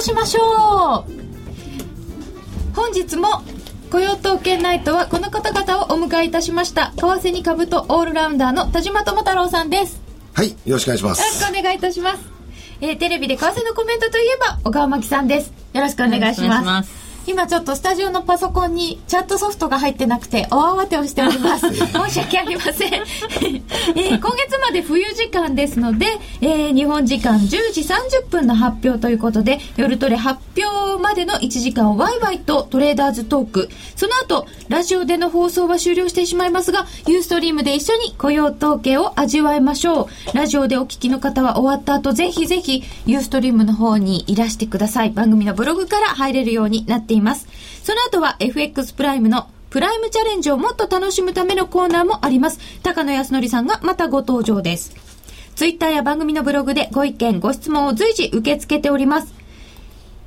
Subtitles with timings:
[0.00, 2.74] しましょう。
[2.74, 3.42] 本日も
[3.90, 6.92] 雇用統計ナイトはこの方々をお迎えいたしました。
[6.96, 10.00] 為替に株とオールラウンダーの田島智太郎さんです。
[10.32, 11.20] はいよろしくお願いします。
[11.20, 12.18] よろしくお願いいたします。
[12.80, 15.52] えー、テレビで為替のコメントといえば小川真紀さんです。
[15.72, 16.99] よろしくお願いします
[17.30, 21.72] 今ちょっとスタジオのパソコンにチャットソフトが入ってなくて大慌てをしております。
[21.72, 26.06] 申し訳ありません、 えー、今月まで冬時間ですので、
[26.40, 33.70] えー、日本時間10時30分の発表ということで夜トレ発表までの1時間をワイワイとトレーダーズトーク。
[33.94, 40.36] その後ラジオでの放送は終了してしまいますがユーストリームで一緒に雇用統計を味わいましょう。
[40.36, 45.10] ラジオでお聞きの方は終わった後ぜひぜひユーストリームの方にいらしてください。
[45.10, 47.46] 番組のブログから入れるようになっていますいます。
[47.84, 52.58] その後は FX プライムのプライムチャレンジをもっと楽しむためのコーナーもあります。
[52.82, 54.92] 高野康則さんがまたご登場です。
[55.54, 59.32] ツイッターや番組のブログでご意見、ご質問を随時受け付けております。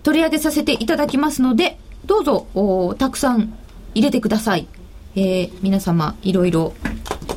[0.03, 3.53] 取り上げさせていただきますので、どうぞ、たくさん
[3.95, 4.67] 入れてください。
[5.15, 6.73] えー、皆様、いろいろ、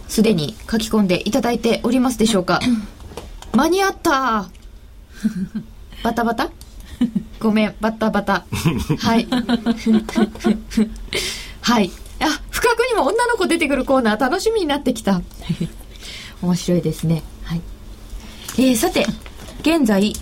[0.09, 2.61] すでに書き込んでいただいておりますでしょうか。
[3.53, 4.49] 間に合った
[6.03, 6.51] バタバタ？
[7.41, 8.45] ごめん、バタバタ。
[8.99, 9.27] はい。
[11.61, 11.91] はい。
[12.21, 15.21] あ、不覚にも女の子出てくるコーナー楽しみになってきた。
[16.43, 17.23] 面白いですね。
[17.45, 17.61] はい。
[18.59, 19.07] えー、さて、
[19.61, 20.13] 現在、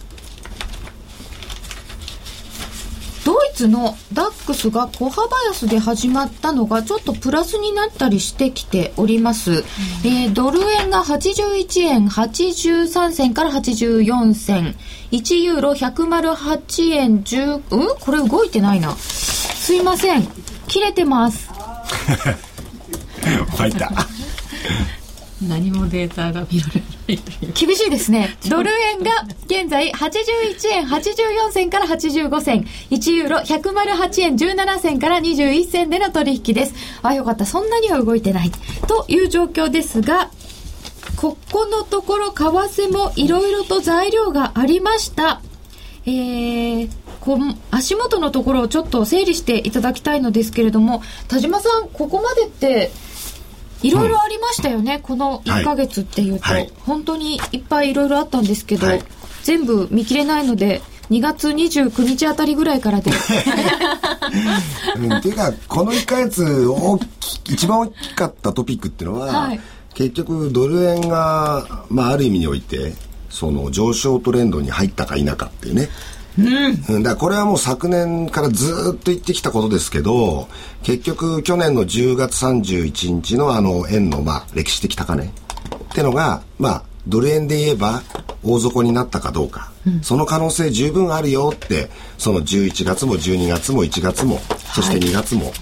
[3.24, 9.52] ドイツのダックスが小幅安で始まったのがちょっとプラスになったりしてきております。
[9.52, 9.58] うん、
[10.04, 14.74] えー、ドル円が81円83銭から84銭。
[15.12, 17.96] 1ユーロ108円10、うん？
[18.00, 18.92] これ動いてないな。
[18.96, 20.26] すいません。
[20.66, 21.48] 切れてます。
[23.56, 23.92] 入った。
[25.40, 28.36] 何もデータが見られない厳しいですね。
[28.48, 32.66] ドル円が現在81円84銭から85銭。
[32.90, 36.74] 1ユーロ108円17銭から21銭での取引です。
[37.02, 37.44] あよかった。
[37.46, 38.50] そんなには動いてない。
[38.86, 40.30] という状況ですが
[41.16, 45.40] ここのところ為替もいろいろと材料がありました。
[46.06, 47.38] えー、こ
[47.70, 52.90] 足元のところをちょっと整理していただきたいのですけれども田島さんここまでって
[53.84, 59.02] いろいろありましたよね、うん、この1か月っていうと、はい、本当にいっぱいいろいろあったんですけど、はい、
[59.42, 60.80] 全部見切れないので
[61.10, 63.10] 2月29日あたりぐらいからで。
[64.98, 69.60] うん、っていうかこの1か月大き一番大きかったトピックっていうのは、はい、
[69.92, 72.94] 結局ドル円が、まあ、ある意味において
[73.28, 75.90] その上昇トレンドに入ったか否かっていうね
[76.38, 80.48] うん、だこれはもう昨年からずっと言ってきたことですけど
[80.82, 85.28] 結局去年の10月31日のあの円のまあ歴史的高値っ
[85.94, 88.02] てのがまあドル円で言えば
[88.42, 94.38] 大底になったかどうか、うん、その可能性十分あるよってその11月も12月も1月も、
[94.74, 95.52] そして2月も、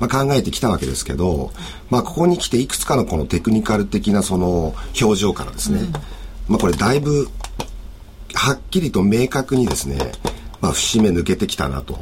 [0.00, 1.50] まあ、考えてきたわけですけど、
[1.90, 5.92] まあ、ここに来ていくつかのこのテクニカル的なその表情からですね、うん、
[6.48, 7.28] まあ、これだいぶ
[8.34, 10.12] はっきりと明確にですね、
[10.60, 11.98] まあ、節目抜けてきたなと。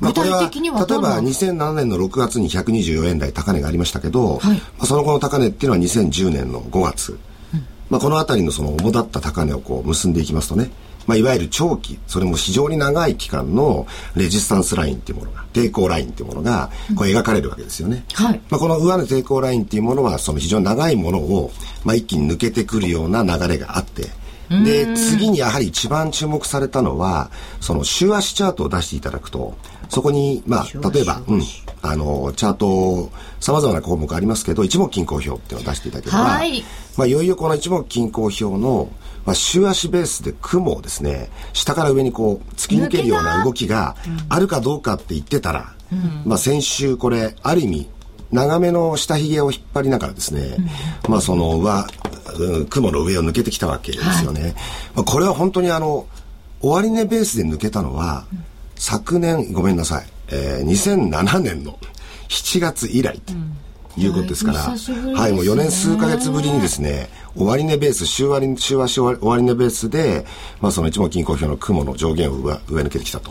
[0.00, 7.18] まあ、これは例えば2007年の6月に124円台高値がありましたけど、はい、まあ、その後の高値っていうのは2010年の5月、
[7.54, 10.70] うん、まあ、この辺りのその主だった高値をこう結んでいきますとね、
[11.06, 18.40] まあ、いわゆる長期それも非常に長い期間のレジスタンスラインっていうものが抵抗ラインっていうものがこう描かれるわけですよね、うん、はい。
[18.50, 21.52] まあ、この上値抵抗ラインっていうものはその非常に長いものを、
[21.84, 24.10] まあ、一気に抜けてくるような流れがあって
[24.50, 27.30] で、次にやはり一番注目されたのは、
[27.60, 29.56] その週足チャートを出していただくと、
[29.88, 31.42] そこに、まあ、例えば、うん、
[31.82, 33.10] あの、チャート、
[33.40, 36.64] 様々な項目ありますけど、一目均衡表っていうのを出していただければ、はい、
[36.96, 38.88] まあ、いよいよこの一目均衡表の、
[39.24, 43.96] まあ、週足ベースで雲をですね、下から上にこう、突き抜けるような動きが
[44.28, 47.88] あるかどうかって言ってたら、うん、まあ、先週これ、ある意味、
[48.32, 50.56] 長めの下髭を引っ張りながらですね、
[51.04, 51.84] うん、まあその上、
[52.68, 54.42] 雲の上を抜けてきたわけですよね。
[54.42, 54.52] はい、
[54.96, 56.06] まあ、これは本当にあの、
[56.60, 58.44] 終値ベースで抜けたのは、うん、
[58.76, 61.78] 昨年、ごめんなさい、えー、2007年の
[62.28, 63.32] 7月以来と。
[63.98, 70.26] いうことですから、ね、はい、もう4年数か月ぶりにですね、終値ベース、週割、週足終値ベースで、
[70.60, 73.30] まあその一目均衡表の雲の上限を上上抜けてきたと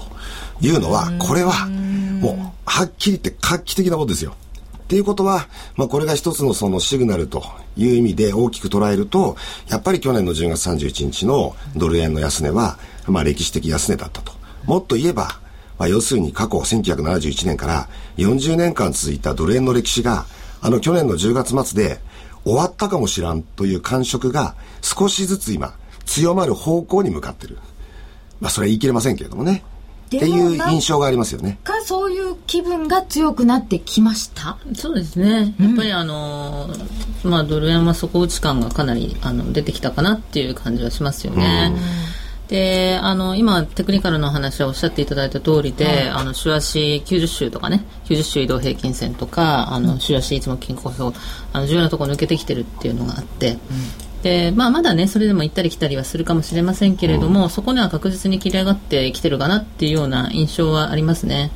[0.61, 4.35] いうのは、これは、もう、はっきり言って画期的なことですよ。
[4.85, 7.43] っていうことは、まあ、これが一つのそのシグナルと
[7.75, 9.35] いう意味で大きく捉えると、
[9.67, 12.77] やっぱり去年の10月31日のドル円の安値は、
[13.07, 14.31] まあ、歴史的安値だったと。
[14.65, 15.39] もっと言えば、
[15.79, 20.27] まあ、要するに過去1971年から40年間続いたドル円の歴史が、
[20.61, 21.99] あの去年の10月末で
[22.43, 25.73] 終わったかもしらんという感触が少しずつ今
[26.05, 27.57] 強まる方向に向かってる。
[28.39, 29.63] まあそれは言い切れませんけれどもね。
[30.05, 31.57] っていう印象がありますよね。
[31.63, 34.57] かそういう気分が強くなってきました？
[34.75, 35.55] そうですね。
[35.59, 36.69] やっぱりあの、
[37.23, 41.73] うん、まあドル円は底打ち感がかなりあの出てきたかなっていう感じはしますよね。
[42.47, 51.17] であの今、テクニカルの話はおっしゃっていただいた通りで、はい、あの週足90週とかね90週移動平均線とかあの週足いつも均衡表
[51.53, 53.57] あの重要なところ抜けてきてるっていうのがあって、
[54.29, 61.51] うんで、まあ、まだね、それでも行ったり来たりはするかもしれませんけれども、うん、そこには確実に切り上がってきてるかなっていうような印象はありますね。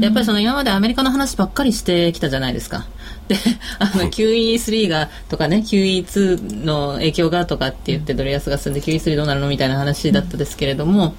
[0.00, 2.86] やっぱりその今までアメリカの話ばっかりしてきたじゃないですか。
[3.28, 3.36] で、
[3.78, 11.14] あの、QE3 が、とかね、QE2 の影響がとかって言ってドル安が進んで QE3 どうなるのみたいな話だったですけれども、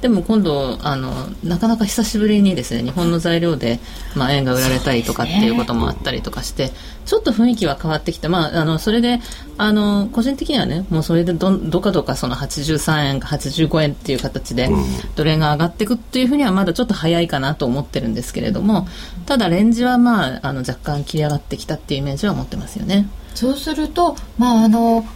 [0.00, 1.12] でも今度、あの、
[1.44, 3.80] なかなか久しぶりにですね、日本の材料で、
[4.14, 6.70] まあ、円が売られたりとかっていうこともあったりとかして、
[7.08, 8.28] ちょっと雰囲気は変わってきた。
[8.28, 9.18] まあ、あの、それで、
[9.56, 14.68] あの、個人的にはね、もうそれでど、どかどかその83円か85円っていう形で、
[15.16, 18.86] ドル円が上がっていくっていうふうにはまだちょっと早いかなと思ってるんですけれども、
[19.24, 23.08] ただレンジはまあ、あの、若干切り上がってきたっていうイメージは持ってますよね。
[23.34, 25.06] そうすると、まあ、あの、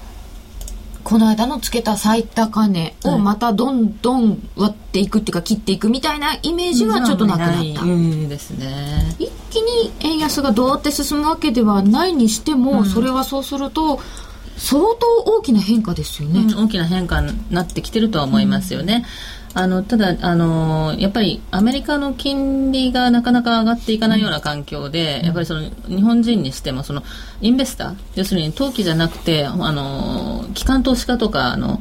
[1.05, 7.83] この間のつけた最高値をまたどんどん割っていくっていうか切っていくみたいなイメージはちょっとなくなった。
[7.83, 9.17] うんですね。
[9.19, 14.01] 一気に円安がどうって進むわけではないにしても、うん、それはそうすると
[14.57, 19.05] 相当大きな変化ですよね、うん、大きな変化になってきてるとは思いますよね。
[19.55, 27.03] あのただあの、やっぱりアメリカの金利がなかなか上がっていかないような環境で、やっぱりその日本人にしてもその
[27.41, 31.81] インベスター要するに投機じゃなくてあの機関投資家とかあの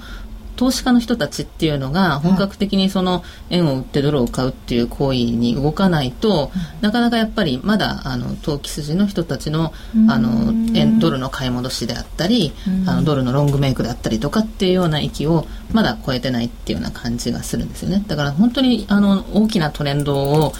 [0.55, 6.51] 投資家の人たちっていうのが本格的にその円を売ってドルを買うっていう行為に動かないと、
[6.81, 9.73] なかなかやっぱりまだあの投機筋の人たちの
[10.09, 12.53] あの円ドルの買い戻しであったり、
[12.87, 18.03] あのドルのロングメイクであったりとかっていうような域をまだ超えてないっていうような感じがするんですよね。
[18.07, 20.53] だから本当にあの大きなトレンドを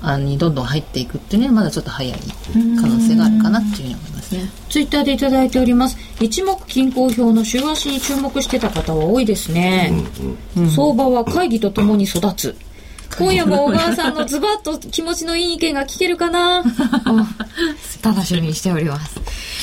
[0.00, 2.18] あにどんどん入っていくっていうのはまだちょっと早い
[2.80, 4.50] 可能性があるかなっていうふうに思いますね。
[4.68, 5.96] ツイッターでいただいております。
[6.20, 9.92] 一目均衡表の週足に注目してた方は多いですね。
[10.56, 12.56] うんうん、相場は会議とともに育つ。
[13.16, 16.62] 今夜も小川さんのズバッと気持ちのいい意見が聞けるかな？
[18.02, 19.18] 楽しみにしております。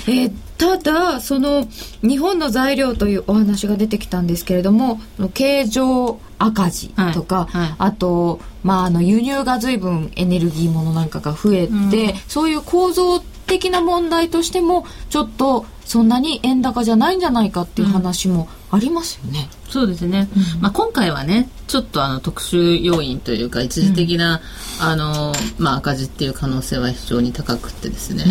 [0.08, 1.66] えー、ただ、その、
[2.02, 5.00] 日本の材料というお話が出てきたんですけれども、
[5.34, 11.92] 形状赤字とか、はいはい、あと、まあ、あの、輸入が随分エネルギーものなんかが増えて、うん、
[12.28, 19.50] そういう構造的な問題としても、ちょっとそんなに円高じゃないんじゃないかっていう話もありますよね。
[19.68, 20.28] うん、そうですね。
[20.56, 24.42] うん、まあ今回はね、ちょっとあの特殊要因というか一時的な、
[24.82, 28.26] うん、あのまあ赤字っていう可能性は非常に高くてですね。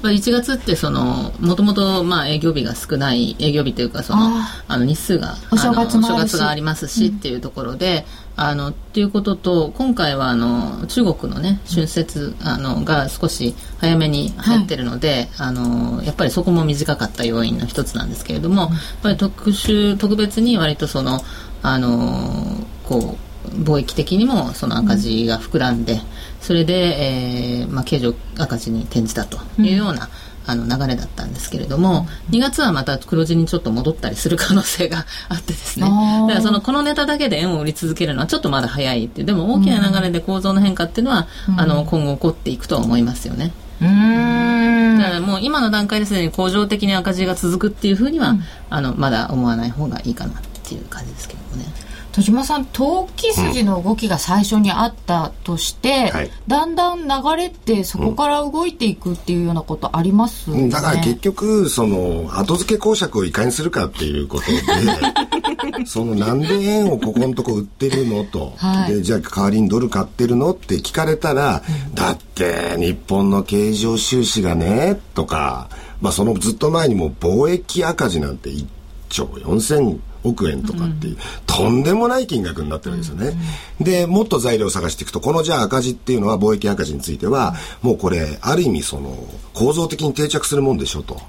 [0.00, 4.30] まあ1月ってそのもともとまあ営業日が少ない営業日というかその
[4.68, 18.70] あの日数がお正月がありますしっていうところで、あのっていうことと今回はあの中国のね春節あのが少し早めに入ってるので、はい、あのやっぱりそこも短かった要因の一つなんですけれども、やっ
[19.02, 21.20] ぱり特殊特別に割とその
[21.62, 26.00] あのこう貿易的にもその赤字が膨らんで、
[26.40, 30.08] それで、えーまあ、経常赤字に転じたというような、
[30.46, 35.86] あの流れだったんですけれども、2月はまた黒字にちょっと戻ったりする可能性があってですね。
[35.86, 43.52] だからそのこのネタだけで円を売り続けるのはちょっとまだ早いっていうでも大きな流れで構造の変化っていうのは、うん、あの今後起こっていくとは思いますよね。
[43.80, 44.98] うん。
[44.98, 51.66] だからもう今の段階ですでに恒常的に赤字が続くっていうふうには、うん、あのまだ思わない方がいいかなっていう感じですけどもね。
[52.12, 56.16] 戸島さん投機筋の動きが最初にあったとして、うん。
[56.16, 75.68] はい、だんだん流れってそこから動いていくっていうようなことあります、ね、だから結局その後付け公爵をいかにするかっていうことで そのなんで円をここのとこ売ってるのと、はい、でじゃあ代わりにドル買ってるのって聞かれたら、うん、だって日本の経常収支がねとか、
[76.00, 78.66] まあ、そのずっと前にも貿易赤字なんて1
[79.08, 83.32] 兆4000億円とかっていう、とんでもない金額になってるんですよね。
[83.80, 89.16] で、もっと材料を探していくと、このじゃあ赤字っていうのは貿易赤字については、もうこれ、ある意味その、
[89.54, 91.20] 構造的に定着するもんでしょと。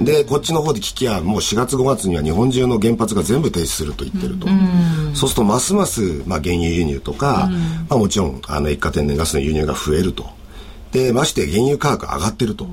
[0.00, 4.48] で、こっちの方で聞きは、もう4月5月には日本中の原発が全部停止すると言ってると。
[5.14, 7.48] そうすると、ますます、まあ、原油輸入とか、
[7.88, 10.26] まあ、もちろん、あの、液化天然ガスの輸入が増えると。
[10.92, 12.66] で、まして原油価格上がってると。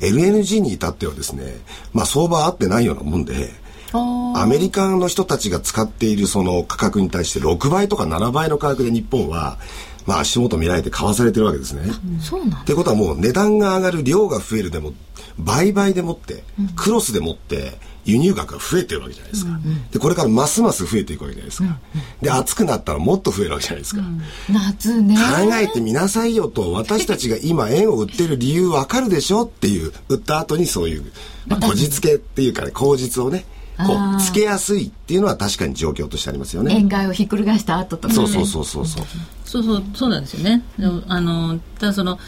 [0.00, 1.60] LNG に至ってはですね、
[1.92, 3.50] まあ相場合ってないようなもんで、
[3.98, 9.58] アメリカの人たちが使っているその価格に対して6倍とか7倍の価格で日本は
[10.06, 11.82] まあ足元見られて買わされてるわけですね。
[12.20, 14.92] そうなんってことはもう値段が上がる量が増えるでも
[15.38, 16.44] 売買でもって、
[16.76, 19.52] クロスでもって輸入額が増えてるわけじゃないですか。
[19.92, 21.78] でこれからますます増えていくわけじゃないですか。
[22.20, 24.02] で暑くなったらもっと増えるわけじゃないですか。
[24.50, 25.16] 夏ね。
[25.16, 31.12] 考えてみなさいよと私たちが今円を売ってる理由わかるでしょっていう売った後にそういう、
[31.46, 33.44] まあ、こじつけっていうかね口実をね
[33.86, 36.74] こうつけやすいっていうのは確かに状況としてありますよね。
[36.74, 39.04] 円買いをひっくり返した後とか、ね、そうそうそうそうそう。
[39.44, 40.62] そうそうそうなんですよね。
[41.08, 42.18] あのただその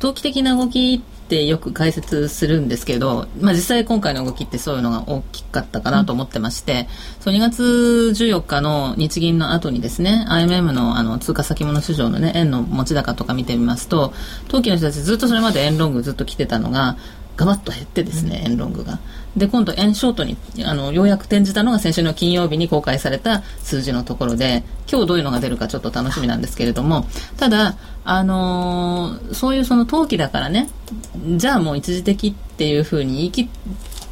[0.00, 14.12] 投機的な動きってよく解説するんですけど、まあ、実際今回の動きってそういうのが大きかったかなと思ってまして、うん、そう2月14日の日銀の後にですね IMM のあの通貨先物市場の、ね、円の持ち高とか見てみますと
[14.48, 16.96] 投機の人たちずっとそれまで円ロングずっと来てたのが
[17.40, 18.98] ガバッと減ってですね、円ロングが。
[19.34, 27.06] で、今度円ショートに、あの、ようやく転じたのが先週の金曜日に公開された数字のところで、今日どういうのが出るかちょっと楽しみなんですけれども、
[27.38, 30.68] ただ、あのー、そういうその投機だからね、
[31.36, 33.48] じゃあもう一時的っていうふうに言い切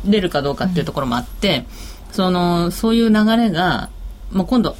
[0.06, 1.66] れるかどうかっていうところもあって、
[2.08, 3.90] うん、その、そういう流れが、
[4.32, 4.74] もう今度、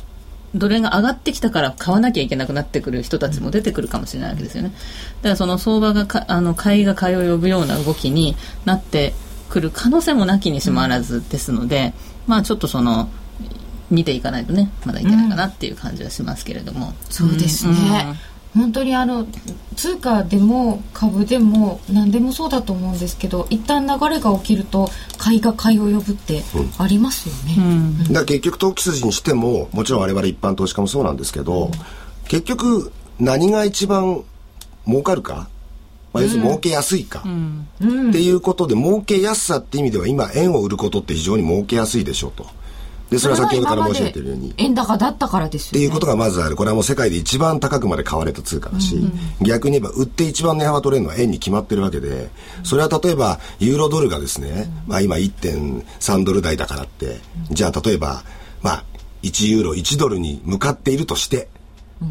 [0.54, 4.72] ドル円が上がってきたから買わなきゃいけなくなってくる人たちも出てくるかもしれないわけですよね。
[5.22, 9.14] だからその相場がかあの買いが買いを呼ぶような動きになって
[9.50, 11.92] くる可能性もなきにしもあらずですので、
[12.26, 13.08] まあちょっとその
[13.90, 16.88] 見ていかないとねまだいけないかなっていう感じはしますけれども。
[16.88, 17.74] うん、そうですね、
[18.54, 19.26] 本当にあの
[19.76, 24.88] 通貨でも株でも何でもそうだと思うんですけど一旦流れが起きると
[25.18, 26.42] 買いが買いを呼ぶって
[26.78, 31.70] ありますよね、うん、だから結局投機筋にしてももちろん我々一般投資家もそうなんですけど、うん、
[32.28, 34.24] 結局何が一番
[34.86, 35.48] 儲かるか、
[36.12, 42.57] まあ、要するに儲けやすいか、うん、っていうことで儲けやすさって意味では今円を売ることって非常に儲けやすいでしょうと。
[43.10, 44.54] で、それは先ほどから申し上げてるように。
[44.58, 46.56] 円高だったからですよ、ね、っていうことがまずある。
[46.56, 52.28] これはもう世界で一番高くまで買われた通貨だし、うんうん、逆に言えば売って一番値幅取れるのは円に決まってるわけで、
[52.64, 57.18] それは例えばユーロドルがですね、まあ今1.3ドル台だからって、
[57.50, 58.24] じゃあ例えば、
[58.62, 58.84] まあ
[59.22, 61.48] 1ユーロ1ドルに向かっているとして、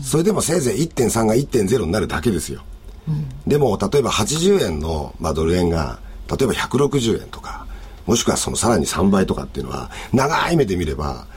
[0.01, 2.63] それでもせいぜい1.3が1.0になるだけですよ。
[3.07, 7.66] うん、でも例えば80円の、まあ、ドル円が例えば160円とか
[8.07, 11.27] もしくはそのさらに3倍とかっていうのは、長い目で見れば、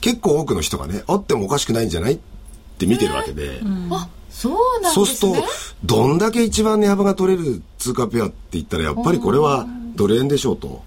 [0.00, 2.18] 結構多くの人がね、あってもおかしくないんじゃないっ
[2.78, 3.58] て見てるわけで。
[3.58, 4.94] うん、あ、そうなんですね。
[4.94, 5.48] そうすると、
[5.84, 10.82] どんだけ一番値幅が取れる通貨ペアって言ったら、やっぱりこれは、ドル円でしょうと。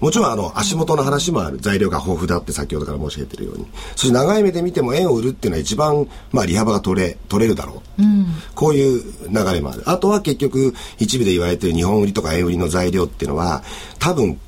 [0.00, 1.58] もちろんあの足元の話もある。
[1.58, 3.66] 材料が豊富だって先ほどから申し上げてるように。
[3.94, 8.02] そして長い目で見ても円を売るっていうのは一番まあ利幅が取れ、取れるだろう。
[8.02, 9.82] うん、こういう流れもある。
[9.86, 13.62] あとは結局一部で言われてる日本売りとか円売りの材料っていうのは
[13.98, 14.40] 多分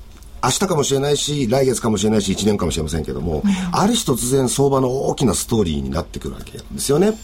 [0.43, 7.19] 明日かもしれないし、来月かもしれないし、1年かもしれませんけども、うん、ある日突然相場の大きなストーリーになってくるわけですよね。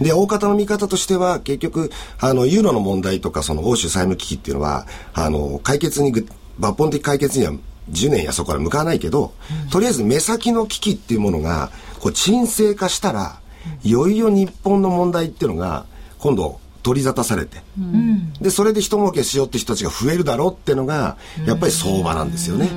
[0.00, 6.12] で、大方の見方としては、結局、あの、ユーロの問題とか、その欧州債務危機っていうのは、あの、解決に、
[6.60, 7.52] 抜本的解決には
[7.90, 9.32] 10年やそこから向かわないけど、
[9.64, 11.70] うん、とりあえず目先の危機っていうものが、
[12.00, 13.40] こう、沈静化したら、
[13.82, 15.86] いよいよ日本の問題っていうのが、
[16.18, 22.68] 今度、取り沙汰されて、うん、でそれで一儲けしようって人たちが増えるだろうっていうのがやっぱり相場なんですよね。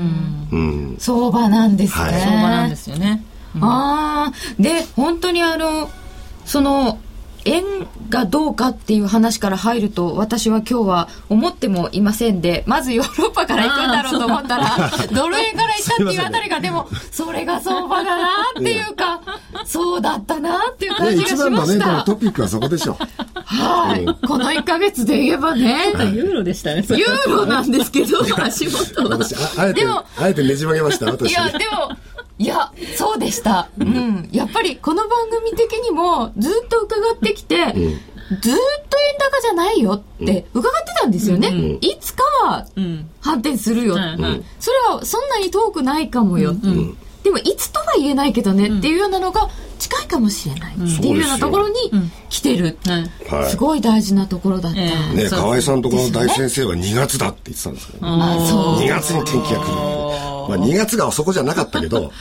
[0.52, 2.04] うん、相場なんですね。
[2.04, 3.24] はい、相場なんですよね。
[3.62, 5.90] ああで本当にあの
[6.46, 7.00] その
[7.46, 7.64] 円
[8.10, 18.28] がどうかっていう話から入ると私は今日は思ってもいませんでまずヨーロッパから行くんだろうと思ったら ドル円から行ったっていうあたりがでもそれが相場だな
[18.60, 19.22] っていうか
[19.66, 22.98] そうだったなっていう感じがしました、ね、一番のねトピックはそこでしょ。
[23.46, 25.94] はい、この1か月で言えばね。
[26.14, 29.20] ユーロでしたねユーロなんですけど足元は。
[29.58, 31.32] あえてあえてねじ曲げました私。
[31.32, 31.96] いやでも
[32.38, 33.70] いや、そうでした。
[33.78, 34.30] うん。
[34.32, 38.56] やっぱりこの番組的にもずっと伺ってきて、うん、ずっと円
[39.20, 41.48] 高じゃないよって伺ってたんですよね。
[41.48, 42.68] うん、いつかは
[43.22, 46.54] 反転するよ、うん、それはそんなに遠くないかもよ。
[47.26, 50.76] でもいつとは言えないけどねっていうようなのが近いかもしれない。
[50.76, 51.76] っていうようなところに
[52.30, 52.78] 来てる、
[53.50, 59.76] すごい大事なところだった、えー、ね河合さんとこの大先生は2月だって言ってたんですけど、ね、あそう2月に天気が来る
[60.46, 62.12] まあ、2月がそこじゃなかったけど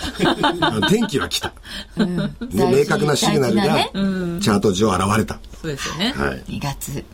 [0.89, 1.53] 天気は来た、
[1.99, 7.05] うん、明確なシグナルがチャート上現れた、そうですよね、はい、2月。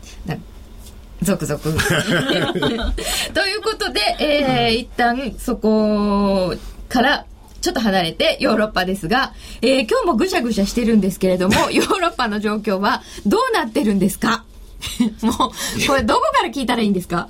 [1.23, 1.61] 続々。
[3.35, 6.55] ということで、えー、一旦そこ
[6.89, 7.27] から
[7.61, 14.45] ちょっと離れてヨーロッパですが、えー、今日もぐしゃぐしゃしてるんですけれども ヨーロッパの状況はどうなってるんですか？
[15.23, 17.29] もうこれどこから聞いたらいいんですか？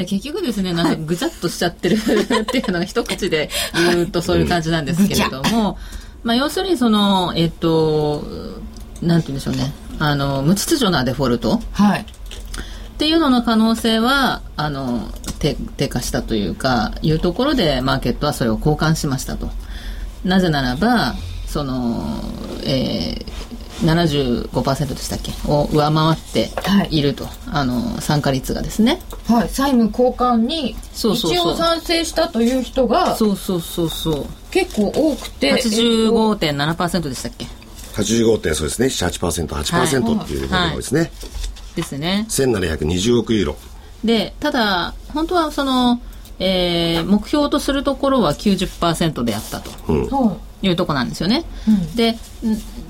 [0.00, 5.78] や結局ですね、なんかぐちゃっとしちゃってる っていうのが一口で言うとそういう感じなんですけれども、
[6.24, 8.24] まあ要するにその、えっ、と、
[9.02, 9.72] なんて言うんでしょうね。
[9.98, 12.04] あの無秩序なデフォルト、はい、っ
[12.96, 19.48] ていうのの可能性はあの低下したというかいうところでマーケットはそれを交換しましたと。
[20.24, 21.14] なぜならば
[21.46, 22.20] その、
[22.64, 25.32] えー、75%でしたっけ？
[25.50, 26.50] を上回って
[26.90, 27.00] い。
[27.00, 29.00] ると、はい、あの参加率がですね。
[29.26, 29.48] はい。
[29.48, 31.06] 債務交換に一
[31.38, 34.26] 応賛成したという人がそうそうそうそう。
[34.50, 37.46] 結構多くて85.7%でしたっけ
[37.94, 38.88] ？85点そうですね。
[38.88, 41.10] 78%、8%っていうレベルですね、はい、
[41.76, 42.26] ですね。
[42.28, 43.56] 1720億ユーロ
[44.04, 46.00] でただ本当はその、
[46.38, 52.16] えー、目標とするところは90%であったと、うん、いうとこなんですよね、うん、で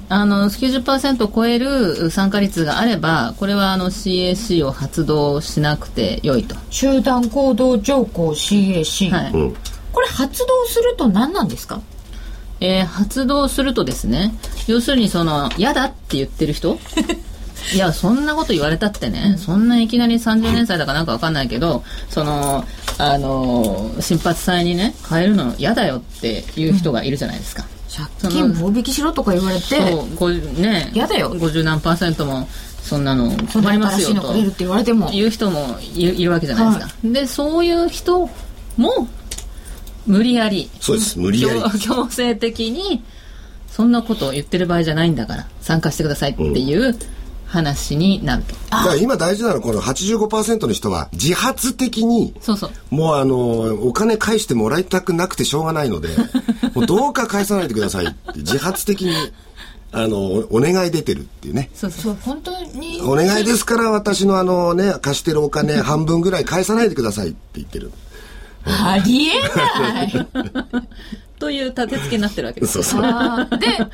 [0.09, 6.57] あの90%を超える参加率があればこれはあの CAC を発動しなくてよいと。
[6.71, 9.57] 集団行動条項 CAC、はい、うん、
[9.93, 11.81] これ発動すると何なんですか？
[12.61, 14.35] えー、発動するとですね
[14.67, 16.79] 要するにその嫌だって言ってる人？
[17.75, 22.65] いやそんなこと言われたってね、そんないきなり30年歳だかなんかわかんないけどその
[22.99, 27.65] あの新発祭にね変えるの嫌だよっていう人がいるじゃないですか、
[28.23, 29.63] 借金棒引きしろとか言われて
[30.17, 30.91] そうね。
[30.95, 31.35] 嫌だよ。
[31.35, 32.49] 50何パーセントも
[32.83, 34.35] そんなの困りますよと。
[34.35, 38.29] いう人もいるわけじゃないですか、はい、でそういう人
[38.77, 39.09] も
[40.07, 41.19] 無理やりそうです。
[41.19, 41.61] 無理やり。
[41.81, 43.05] 強制的に
[43.69, 46.97] そんなことを言ってる場合じゃないんだから参加してくださいっていう
[47.51, 52.95] 話になると、だから今大事なのはこの85%の人は自発的にそうそう。
[52.95, 56.09] もうあのお金返してもらいたくなくてしょうがないので
[56.75, 59.15] もうどうか返さないでくださいって自発的に
[59.91, 60.19] あの
[60.51, 61.71] お願い出てるっていうね。
[61.75, 61.91] そう。
[61.91, 63.01] そう本当に。
[63.03, 67.91] お願いですから私のあのね貸してるお金半分ぐらい返さないでくださいって言ってる。
[68.65, 70.13] ありえない
[71.41, 72.75] という立て付けになってるわけです。
[72.75, 73.03] そうそう。
[73.03, 73.09] で、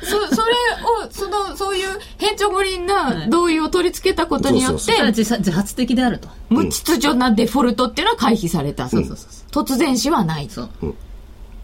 [0.03, 6.27] そ、 それを、その、そういう変調ぶりな同意を取り付けたことによって、自発的であると。
[6.49, 8.89] 無秩序なデフォルトっていうのは回避された。
[8.89, 9.23] そうそうそ
[9.61, 9.63] う。
[9.63, 10.49] 突然死はない。
[10.49, 10.69] そう。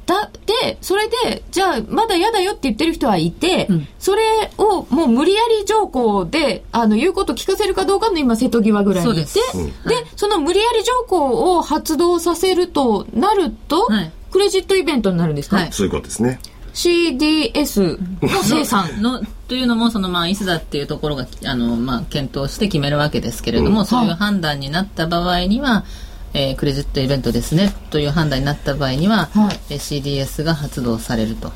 [0.06, 4.22] だでそれでじゃあまだ嫌だよって言ってる人はいて、うん、それ
[4.58, 9.39] をもう無理やり条項であの言うこと聞かせるかどうかの今瀬戸際ぐらいにいてそ
[9.88, 16.39] で,、その無理やり条項を発動させるとなると、はい、クレジットイベントになるんですか、はい、そういうことですね。
[16.74, 25.86] CDS の 生産のというのもそのまあいつだっていうところがあのまあ検討して決めるわけですけれども、うん、そういう判断になった場合には、
[26.34, 31.54] えー、クレジットイベントですねという判断になった場合には、はい、CDS が発動されると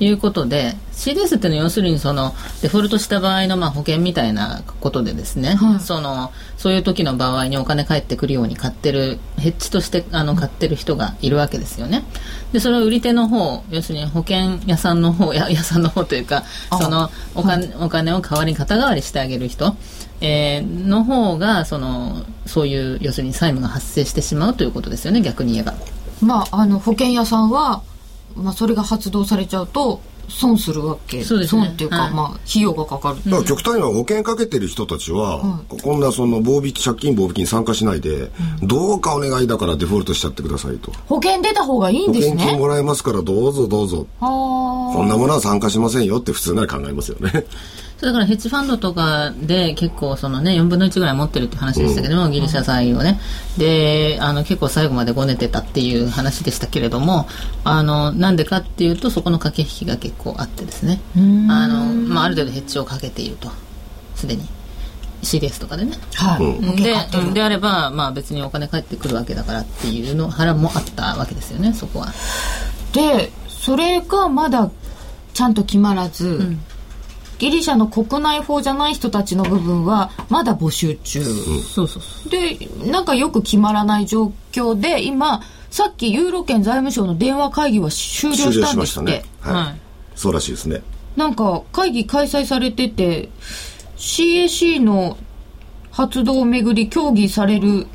[0.00, 12.04] いうことで CDS っていうのは要するにそのデフォルトした場合のまあ保険みたいなことでですね、はい、そのそういう時の場合にお金返ってくるように買ってるヘッジとしてあの買ってる人がいるわけですよね。
[12.52, 19.76] でそれを売り手の方要するに保険屋さんの方や屋さんの方というかそのお金はい、お金を代わりに肩代わりしてあげる人
[20.20, 25.74] えー、の方がそのそういう要するに債務が発生してしまうということですよね逆に言えば。
[26.20, 27.82] まあ、あの保険屋さんは、
[28.38, 31.24] まあ、それが発動されちゃうと損するわけ。
[31.24, 33.16] そうです、ね、損っていうか、はい、まあ費用がかかる。
[33.24, 40.92] だから極端には保険かけてる人たちは、はい、こんなその棒引き借金棒引きに参加しないで、うん、どうかお願いだからデフォルトしちゃってくださいと。
[41.06, 42.32] 保険出た方がいいんですね。
[42.34, 44.06] 保険金もらえますからどうぞどうぞ。
[44.20, 47.44] こんなものは参加しませんよって普通なら考えますよね
[48.00, 53.18] だからヘッジファンドとかで結構そのね4分の1ぐらい持ってるって話でしたけども、うん、ギリシャ債をね。
[53.58, 57.26] であの結構最後までごねてたっていう話でしたけれども
[57.64, 61.00] あのなんでかっていうとそこの駆け引きが結構あってですね。
[61.16, 63.50] あの、まあ、ある程度ヘッジをかけていると。
[64.14, 64.46] すでに。
[65.22, 66.94] CDS とかでね、はい、で
[67.34, 72.12] であれば、まあ、別にお金返ってくるわけだからっていうの腹もあったわけですよねそこは。
[72.92, 74.70] でそれがまだ
[75.34, 76.60] ちゃんと決まらず、うん
[77.38, 81.22] ギリシャの国内法じゃない人たちの部分はまだ募集中、
[82.30, 89.24] でなんかよく決まらない状況で今さっきユーロ圏財務省の電話会議は終了したんですって、ね。
[89.40, 89.80] はい、はい、
[90.16, 90.82] そうらしいですね。
[91.16, 93.28] なんか会議開催されてて
[93.96, 95.18] CAC の
[95.90, 97.86] 発動をめぐり協議される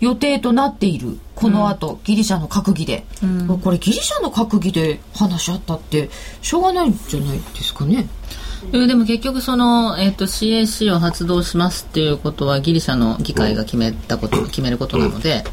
[0.00, 6.10] 予定となっているこの後、うん、ギリシャの閣議で、うん、これギリシャの閣議で話し合ったって
[6.42, 8.08] しょうがないんじゃないですかね
[8.72, 15.42] でも結局その、えーと、CAC を発動しますっていうことはギリシャの議会が決めたこと、決めることなので。
[15.42, 15.44] で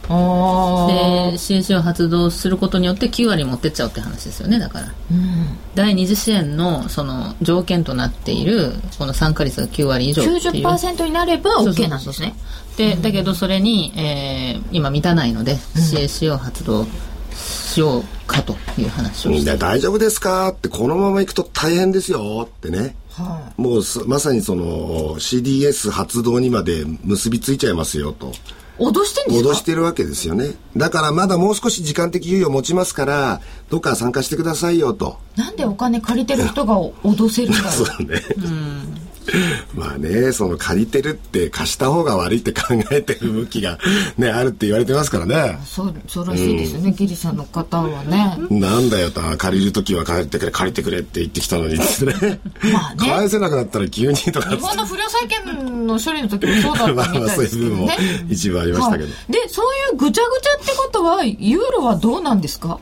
[1.38, 10.66] CAC を発動することによって9割持ってっちゃうって話ですよねだから、うん、第二次支援のその条件となっているこの参加率が9割以上っていう。
[10.66, 12.36] 90%になれば OK なんですね。
[12.78, 16.86] でだけどそれに、えー、今満たないので、うん、CAC を発動
[17.34, 20.50] しようかという話をみんな大丈夫ですか？
[20.50, 28.34] ってこのままいくと大変ですよってねはい、もうまさにその CDS 発動にまで結びついちゃいますよと。
[28.78, 29.50] 脅してんですか？
[29.52, 30.56] 脅してるわけですよね。
[30.76, 35.18] だからまだもう少し時間的猶予を持ちますから、どっか参加してくださいよと。
[35.38, 37.72] なんでお金借りてる人が脅せるんだろう。
[37.74, 38.22] そうね。
[38.38, 39.02] うん
[39.74, 43.78] まあね、その借りてるって貸した方が悪いって考えてる向きが
[44.18, 45.60] ね、あるって言われてますからね。
[45.66, 48.38] そう、そうらしいですよね、うん、ギリシャの方はね。
[48.50, 52.40] なんだよと、借りる時は借りてくれ、借りてくれって言ってきたのにですね。
[52.72, 53.10] まあね。
[53.10, 54.50] 返せなくなったら急にとか。
[54.50, 57.20] 日本の不良債権の処理の時もそうだったみたいですね。
[57.20, 57.90] まあまあそういう部分も
[58.30, 59.04] 一部ありましたけど。
[59.06, 62.80] はい、で、そういうぐちゃぐちゃってことは、ユーロはどうなんですか？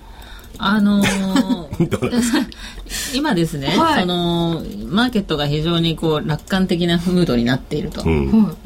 [0.65, 1.63] あのー、
[3.13, 8.58] 今ですね、はい、そのマーケットが非常にこう楽観的なムードになっていると、うん、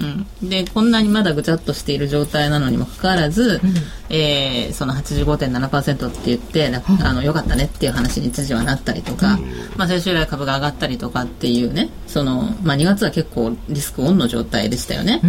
[0.41, 3.73] うん、でこんなにまだぐちゃっとしている状態なのにもかかわらず、うん、
[4.09, 6.71] えー、その85.7%って言って
[7.03, 9.41] あのよかったねっていう話に一時はなったりとか、うん、
[9.77, 15.21] まあ、先週来株が上がったりとかっていうねその、まあ、2月は結構リスクオンの状態でしたよね。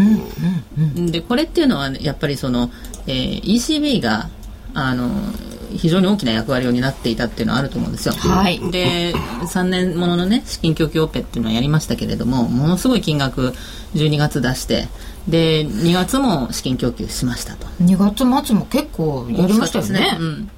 [1.11, 2.71] でこれっていうのは、やっぱりその、
[3.07, 4.29] えー、ECB が
[4.75, 5.11] あの
[5.77, 8.15] 非常に大きな役割を担っていたっていうのはあると思うんですよ。
[8.15, 13.55] はい、で3年もののね資金供給オペっていうのをやりましたけれどもものすごい金額
[13.95, 14.89] 12月出して
[15.29, 20.01] で2月も資金供給しましたと2月末も結構やりましたよね。
[20.01, 20.51] ねうん、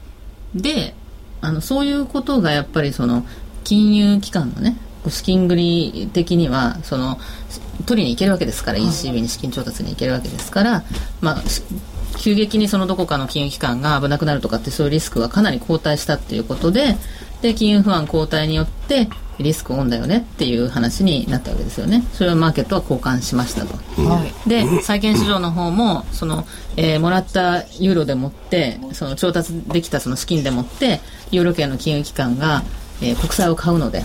[0.55, 0.95] で
[1.41, 3.27] あのそういうことがやっぱりその
[3.65, 4.77] 金融機関のね
[5.09, 7.19] 資金繰り的にはその
[7.87, 10.85] 取りに行けるわけですから、ECB に資金調達に行けるわけですから、
[11.23, 11.43] まあ、
[12.21, 16.97] 急激にそのどこかの金融機関が危なくなるとかってそういうリスクがかなり後退したっていうことで
[17.43, 22.05] で金融不安後退によってリスクオンだよねっていう話になったわけですよね。
[22.13, 32.63] それをマーケットは交換しましたと、はい、で債券市場の方もその、えー、もらったユーロでもってその調達できたその資金でもってユーロ系の金融機関が、
[33.01, 34.05] えー、国債を買うので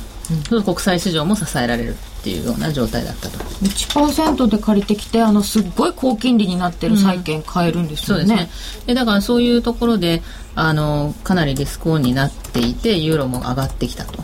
[0.52, 3.38] うん、国際市場も支えられるっていうような状態だったと。
[3.38, 8.52] 1%で借りてきてあのすっごい高金利になってる債券買えるんですよね、うん、そうですね。
[8.88, 10.24] でだからそういうところで
[10.56, 14.24] あのかなりリスクオンになっていてユーロも上がってきたと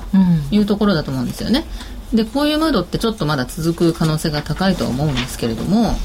[0.49, 1.63] いうところだと思うんですよね、
[2.13, 5.95] でこういうムードってちょっとまだ続く可能性が高いとは思うんですけれども、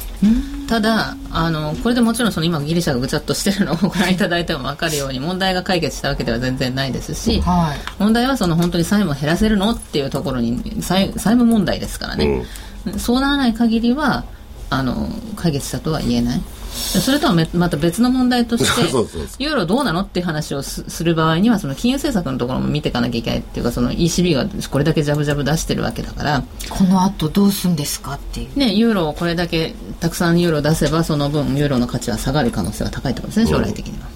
[0.68, 12.46] ただあのこれでもちろんその今ギリシャがぐちゃっとしてるのを ご覧いただいても分かるように問題が解決したわけでは全然ないですし、はい、問題はその本当に債務を減らせるのっていうところに債債務問題ですからね、
[12.86, 14.24] うん、そうならない限りは
[14.70, 16.42] あの解決したとは言えない。
[16.76, 18.82] それとはまた別の問題として
[19.42, 26.42] ユーロどうなのっていう話をする場合にはその金融政策のところも見ていかなきゃいけないっていうかその ECB がこれだけジャブジャブ出してるわけだから。
[26.68, 28.58] この後どうするんですかっていう。
[28.58, 34.06] ねユーロをこれだけたくさんユーロ出せばその分ユーロの価値は下がる可能性が高いってことですね将来的には、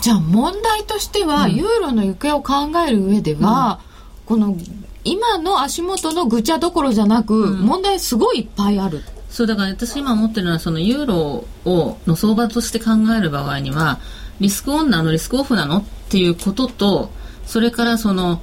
[0.00, 2.54] じゃあ問題としては、うん、ユーロの行方を考
[2.86, 3.80] える上では、
[4.28, 4.56] うん、この
[5.04, 13.98] 今の足元のぐちゃどころじゃなく、うん、問題すごいいっぱいあるそうだから私今思ってるのはそのユーロをの相場として考える場合には
[14.40, 17.10] リスクオンなのリスクオフなのっていうことと
[17.44, 18.40] それからその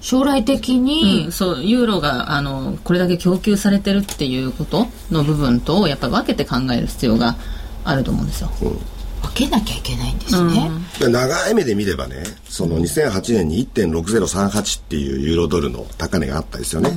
[0.00, 7.36] 将来的に、うん、そうユーロがあのこれだけ供給されてるっていうことの部分とやっぱり分けて考える必要が
[7.84, 8.50] あると思うんですよ。
[8.62, 8.78] うん。
[9.36, 10.70] けなきゃいけないんですね、
[11.02, 16.90] うん、長い目で見ればねその2008年に1.6038っていうユーロドルの高値があったですよね、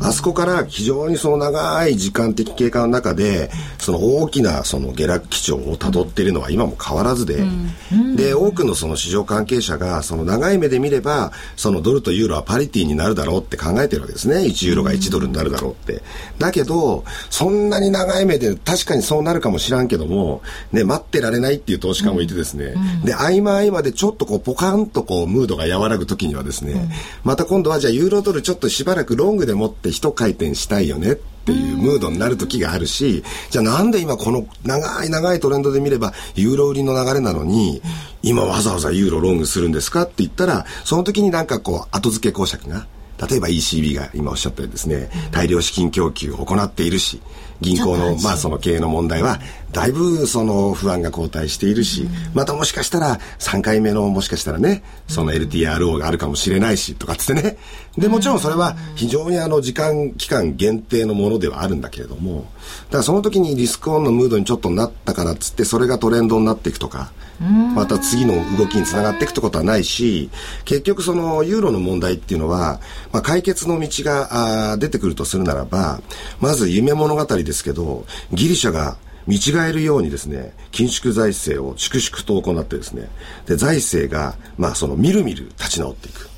[0.00, 7.44] うん、あそこから非常にその長い時間的経過の中でその大きなその下落基調をたどっているのは今も変わらずで、
[7.92, 14.36] うん、で多くのその市場関係者がその長い目で見ればそのドルとユーロはパリティになるだろうって考えてるわけですね。
[14.38, 16.02] 1ユーロが1ドルになるだろうって。
[16.38, 26.88] だけどそんなに長い目で確かにそうなるかもしらんけどもね待ってられないっていう投資家もいてですね、うん、で合間合間でちょっとこうポカンとこうムードが和らぐ時にはですね、うん、
[27.24, 31.14] また今度はじゃあユーロドルちょっとしばらくロングでもって一回転したいよねっ
[31.46, 37.82] ていうムードになる時があるし、じゃあなんで今この長い長いトレンドで見ればユーロ売りの流れなのに、
[38.22, 42.86] 今わざわざユーロロングするんですかって言ったら、その時になんかこう後付け公爵が、
[43.28, 47.20] 例えば ECB が今おっしゃったようにですね、大量資金供給を行っているし、
[47.60, 49.38] 銀行のまあその経営の問題は
[49.74, 57.58] だいぶその不安が後退しているし、またもしかしたら3回目のもしかしたらねその LTRO があるかもしれないしとかつってね。
[57.98, 62.46] でもちろんそれは非常にあの時間期間限定のものではあるんだけれども
[62.86, 70.30] だからその時にリスクオンのムードにちょっとなったからっつってそれがトレンドになっていくとかまた次の動きにつながっていくってことはないし
[70.64, 72.80] 結局そのユーロの問題っていうのは、
[73.12, 76.00] まあ、解決の道があ出てくるとするならば
[76.40, 83.08] まず夢物語ですけどギリシャが見違えるようにですね、緊縮財政を粛々と行ってですね、
[83.46, 86.28] で、財政が、まあそのみるみる立ち直っていく。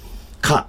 [0.41, 0.69] か、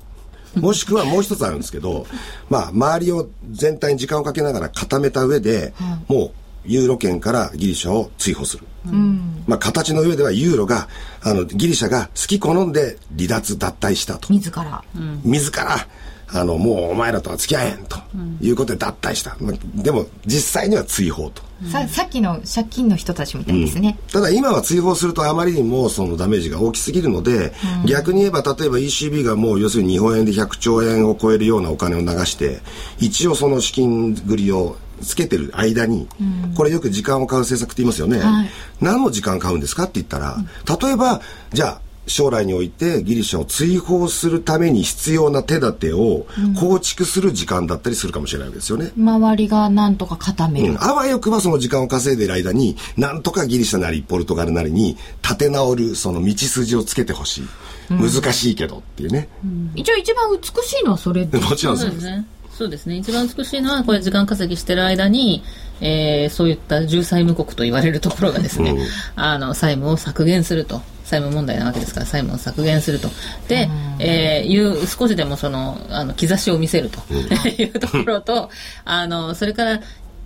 [0.56, 2.08] もしくはもう一つあるんですけど、
[2.50, 5.74] まあ、周りを全体に時間をかけながら固めた上で、
[6.08, 6.32] もう、
[6.66, 8.66] ユーロ圏からギリシャを追放する。
[8.88, 10.90] うん、まあ、形の上ではユーロが、
[11.22, 14.34] あの、ギリシャが好き好んで離脱脱退したと。
[14.34, 14.84] 自ら。
[14.96, 15.88] うん、自ら。
[16.30, 17.98] あの、もうお前らとは付き合えんと。
[18.42, 19.36] いうことで脱退した。
[19.76, 21.42] でも実際には追放と。
[21.72, 32.60] ささっきの借金の人たちみたいですね、うん、ただ今は追放するとあまりにもそのダメージが大きすぎるので、うん、逆に言えば例えば ECB がもう要するに日本円で100兆円を超えるようなお金を流して
[33.00, 40.38] 一応その資金繰りをつけてる間に、うん、これよく時間を買う政策って言いますよね、はい、何の時間買うんですかって言ったら、
[40.80, 41.22] 例えば
[41.54, 46.26] じゃあ将来においてギリシャを追放するために必要な手立てを
[46.60, 48.92] 構築する時間だったりするかもしれないわけですよね。
[48.98, 50.72] 周りがなんとか固める。
[50.72, 57.48] うん、あわよくばその時間を稼いでいる間に、なんとかギリシャなりポルトガルなりに立て直るその道筋をつけてほしい。
[57.90, 59.30] 難しいけどっていうね。
[59.44, 62.28] うん、一応一番美しいのはそれもちろんそうですね。
[62.58, 62.96] そうですね。
[62.96, 65.44] 一番美しいのは、これ時間稼ぎしてる間に、
[65.80, 68.80] えー、そういった重債務国と言われるところがですね、うん、
[69.16, 70.82] あの、債務を削減すると。
[71.08, 73.10] 債務問題なわけですから債務を削減すると。
[73.48, 77.00] で、えー、いう少しでもそのあの兆しを見せると、
[77.58, 78.50] いうところと
[78.84, 79.80] あのそれから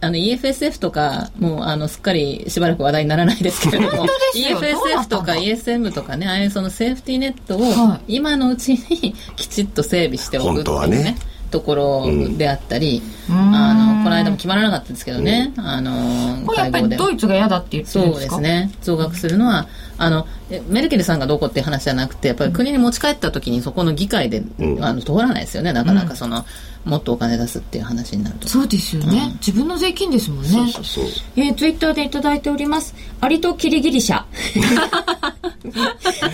[0.03, 11.15] あの EFSF とかもうあのすっかりしばらく話題にならないですけれども EFSF とか ESM とかねああいうそのセーフティーネットを今のうちにきちっと整備しておくっていうねね。
[11.51, 12.05] ところ
[12.37, 18.35] であったり、うん、あのこの間も決まらなかったんですけどね、うん、あのこれやっぱりドイツが嫌だって言ってるんですか？
[18.35, 18.71] そうですね。
[18.81, 19.67] 増額するのは
[20.01, 20.25] あの
[20.67, 25.73] メルケルさんがどこっていう話じゃなくてやっぱり国に持ち帰った時にそこの議会で、うん、あの通らないですよね。
[25.73, 26.43] なかなかその、
[26.85, 28.47] もっとお金出すっていう話になると。
[28.47, 30.49] そうですよね、うん、自分の税金ですもんね。
[30.49, 31.05] そうそうそう。
[31.35, 32.95] えー、ツイッターで頂いております。
[33.19, 34.23] アリとキリギリシャ。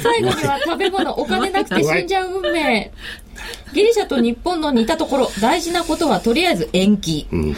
[0.02, 2.90] 最後には食べ物お金なくて死んじゃう運命。
[3.74, 5.32] ギリシャと日本の似たところ。
[5.42, 7.56] 大事なことはとりあえず延期、うん、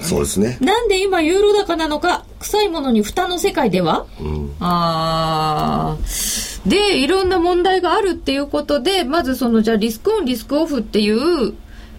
[0.00, 0.58] そうですね。
[0.60, 11.54] なんで今ユーロ高なのか臭いものに蓋の世界では、うん、ああでいろんな問題があるっていうことでまずそのじゃあリスクオンリスクオフっていう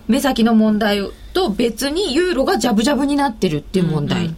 [0.08, 1.00] 目先の問題
[1.34, 4.38] と別にユーロがジャブジャブになってるっていう問題、うんうん、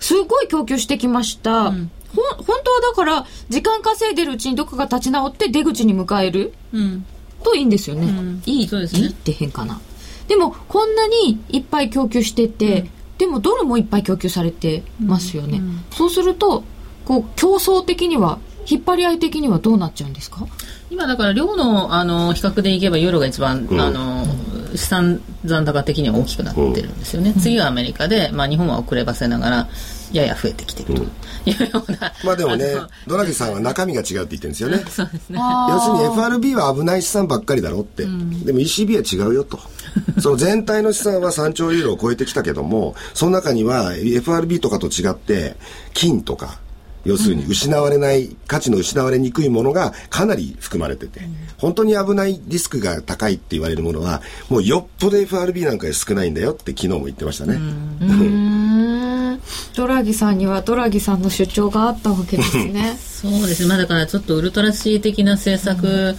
[0.00, 7.04] すごい供給してきました、うん、ほ本当はだから時間稼いでるうちにどこか立ち直って出口に迎える、うん、
[7.42, 9.00] といいんですよね、うん、いいそうですね。
[9.02, 9.80] いいって変かな
[10.28, 15.60] でもこんなにいっぱい供給してて、うん、でもドルもいっぱい供給されてますよね、
[15.90, 16.62] そうすると
[17.04, 20.46] こう競争的には引っ張り合い的にはどうなっちゃうんですか？
[20.90, 24.26] 今だから量のあの比較でいけばユーロが一番、あの
[24.74, 29.68] 資産残高的には大きくなってるんですよね、次はアメリカで、まあ、日本は遅ればせながら
[30.12, 31.02] やや増えてきてると。
[31.46, 32.74] いうような、まあでもね
[33.06, 34.84] ドラギさんは中身が違うって言ってるんですよね。
[34.90, 35.38] そうですね。
[35.70, 39.58] 要するに FRB は危ない資産ばっかりだろうって、うん、でも ECB は違うよと
[40.20, 45.56] その全体の資産は3兆ユーロを超えてきたけどもその中には FRB とかと違って
[45.94, 46.58] 金とか
[47.04, 51.22] 要するに失われない、価値の失われにくいものがかなり含まれてて、
[51.56, 57.58] 本当に危ないリスクが高いって言われるものは、もうよっぽど FRB なんかより少ないんだよって昨日も言ってましたね。
[59.74, 62.98] ドラギさんにはドラギさんの主張があったわけですね。
[63.00, 63.68] そうですね。
[63.68, 66.16] まあだからちょっとウルトラシー的な政策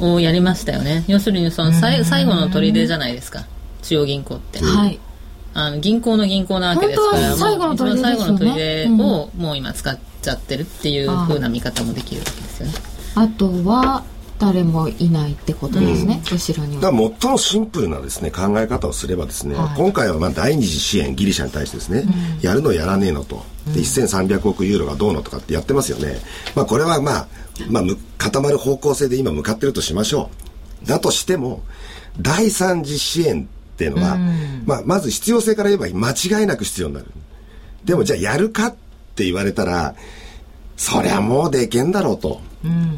[0.00, 1.04] をやりましたよね。
[1.08, 3.44] 要するにその最最後の砦じゃないですか。
[3.82, 4.60] 中央銀行って。
[4.60, 4.98] はい。
[5.54, 12.72] あの銀行の銀行なわけですから、最後の砦、ね、最後の砦をもう今使っちゃってるっていうふうな見方もできるわけですよね。
[13.14, 14.04] あとは
[14.38, 16.82] 誰もいないってことですね、うん、後ろには。
[16.82, 26.18] だ最もシンプルなですね考え方をすればですね、はい、今回はまあ第二次支援ギリシャに対してですね、うん、やるのやらねえのと、で1300億ユーロがどうのとかってやってますよね。
[26.54, 27.28] まあこれはまあ
[27.68, 27.82] まあ
[28.18, 30.30] 固まる方向性で今向かってるとしましょ
[30.84, 30.86] う。
[30.86, 31.62] だとしても
[32.20, 37.06] 第三次支援っていうのは、うん、まあまず必要性から言えば間違いなく必要になる。
[37.84, 38.74] でもじゃあやるかっ
[39.16, 39.94] て言われたら
[40.76, 42.40] そりゃもうでけんだろうと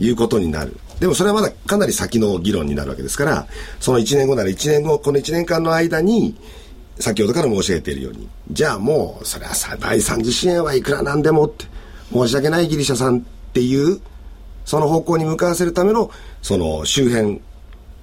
[0.00, 0.76] いうことになる。
[1.00, 3.46] でもそれはまだかなり先の議論になるわけですから、
[3.80, 6.36] その1年後なら1年後、この1年間の間に、
[6.98, 11.64] 先ほどから申し上げているように、じゃあもう、それはさ、第三次支援はいくらなんでもって、
[12.12, 13.22] 申し訳ないギリシャさんっ
[13.54, 14.00] ていう、
[14.66, 16.10] その方向に向かわせるための、
[16.42, 17.40] その周辺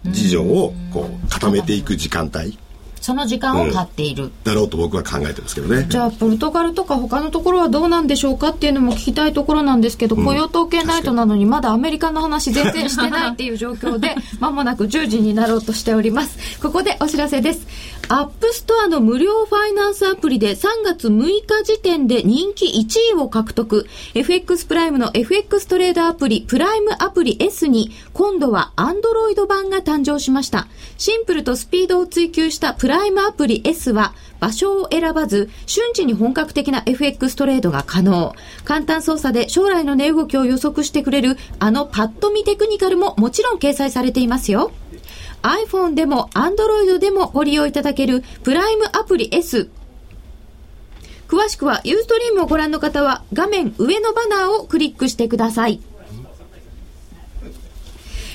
[0.07, 2.57] 事情をこう固めていく時間帯。
[3.01, 5.85] その時間を買っている、うん、だろうと僕は考えてますけどね。
[5.89, 16.61] じゃあポルトガルとか他のところはどうなんでしょうかっていうのも聞きたいところなんですけど、うん、雇用統計ナイトなのにまだアメリカの話全然してないっていう状況でまもなく10時になろうとしております。
[16.61, 17.67] ここでお知らせです。
[18.09, 23.85] App Store の無料ファイナンスアプリで3月6日時点で人気1位を獲得。
[24.13, 30.67] FX プライムの FX トレーダーアプリプライムアプリ S に今度は Android 版が誕生しました。
[30.97, 38.35] シンプルとスピードを追求したプライムアプリ S は場所を選ばず瞬時に本格的な FX トレードが可能。
[38.65, 44.71] 簡単操作で将来の値動きを予測してくれるあのパッと見テクニカルももちろん掲載されていますよ。
[45.41, 49.69] iPhone でも Android でもご利用いただけるプライムアプリ S
[51.27, 55.81] 詳しくはユーストリームをご覧の方は画面上のバナーをクリックしてください。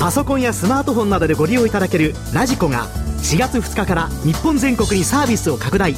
[0.00, 2.86] パソコンやスマートフォンなどでご利用いただけるラジコが
[3.18, 5.94] 4月2日から日本全国にサービスを拡大。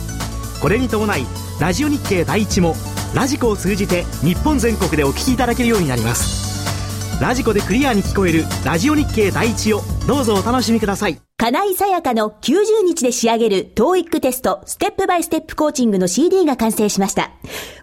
[0.61, 1.25] これに伴い
[1.61, 2.75] ラジオ日経第一も
[3.15, 7.23] ラジコを通じて日本全国でお聴きいただけるようになります。
[7.23, 11.32] ラジコでクリアに聞こえるラジオ日経第一をどうぞお楽しみください。
[11.43, 17.33] 金井さやかの90日で仕上げる TOEIC テストステップバイステップコーチングの CD が完成しました。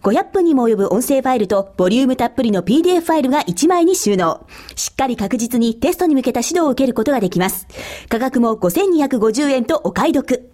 [0.02, 4.48] 500分にも及ぶ音声ファイルとボリュームたっぷりの PDF ファイルが1枚に収納。
[4.78, 7.68] しっかり確実にテストに向けた指導を受けることができます。
[8.08, 10.50] 価格も5250円とお買い得。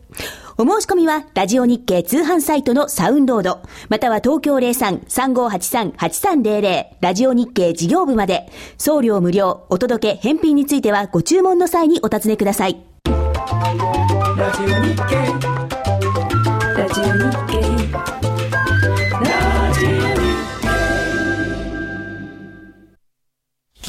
[0.58, 12.78] お申し込みは、ラジオ日経通販サイトのサウンロード、または東京03-3583-8300、ラジオ日経事業部まで、送料無料、お届け、返品についてはご注文の際にお尋ねください。
[13.06, 13.12] ラ
[14.51, 15.06] ジオ日経
[16.73, 17.10] ラジオ日
[17.47, 17.60] 経。
[19.19, 19.95] ラジオ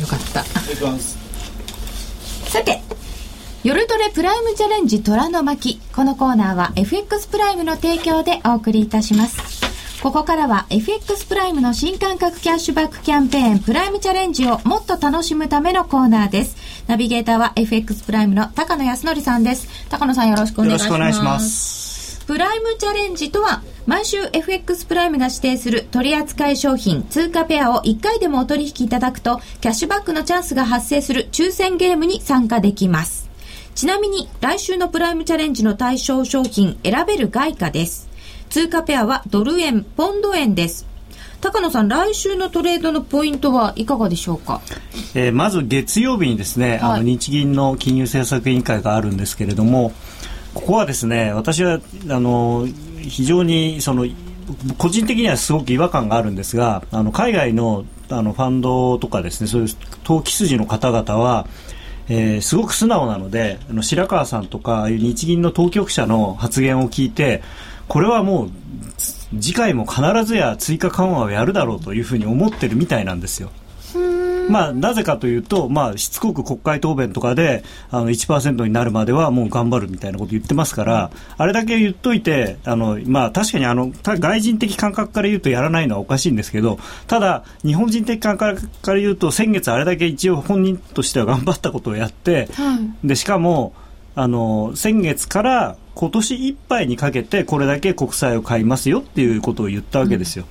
[0.00, 0.44] よかった。
[2.50, 2.80] さて
[3.66, 16.84] 夜トレプライムチャレンジ虎の巻このコーナーは FX プライムの提供でお送りいたしますここからは FX プライムの新感覚キャッシュバックキャンペーンプライムチャレンジをもっと楽しむためのコーナーです。
[16.86, 19.66] ナビゲーターは FX プライムの高野康則さんです。
[19.88, 20.86] 高野さんよろしくお願いします。
[20.86, 22.24] よろしくお願いします。
[22.24, 33.25] プライムチャレンジとは、毎週 FX プライムが指定する取扱い商品、通貨ペアを1回でもお取引いただくと、キャッシュバックのチャンスが発生する抽選ゲームに参加できます。
[33.76, 38.08] ちなみに、来週のプライムチャレンジの対象商品、選べる外貨です。
[38.48, 40.86] 通貨ペアはドル円、ポンド円です。
[41.42, 44.62] 高野さん、来週のトレードのポイントはいかがでしょうか、
[45.14, 49.92] えー、まず月曜日にですね、はい、あの日銀の金融政策委員会があるんですけれども、
[50.54, 52.66] ここはですね、私はあの
[53.02, 54.06] 非常にその
[54.78, 59.68] 個人的にはすごく違和感があるんですが、あの海外のあのファンドとかですね、そういう
[60.02, 61.46] 投機筋の方々は、
[62.08, 67.42] えー、すごく素直なので、あの白川さんとか、日銀の当局者の発言を聞いて、
[67.88, 68.50] これはもう
[69.40, 73.50] 次回も必ずや追加緩和をやるだろうというふうに思ってるみたいなんですよ。
[74.48, 92.48] まあ、なぜかというと、まあ、しつこく国会答弁とかであの1%になるまではもう頑張るみたいなこと言ってますから、あれだけ言っといてあの、まあ、確かにあの外人的感覚から言うとやらないのはおかしいんですけどただ、日本人的感覚から言うと先月あれだけ一応本人としては頑張ったことをやって、
[93.04, 93.74] でしかも
[94.14, 100.46] あの先月から今年いっぱいにかけてこれだけ国債を買いますよっていうことを言ったわけですよ。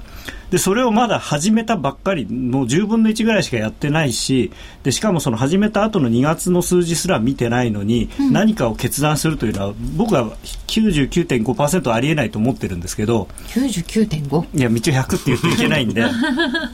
[0.49, 4.51] でそれをまだ始めたばっかりの10分の1ぐらいしかやってないし
[4.83, 10.35] でしかもその始めた後の2月の数字すら見てないのに、うん、何かを決断するというのは僕は
[10.67, 14.57] 99.5%ありえないと思ってるんですけど 99.5?
[14.57, 16.05] いや道100って言うといけないんで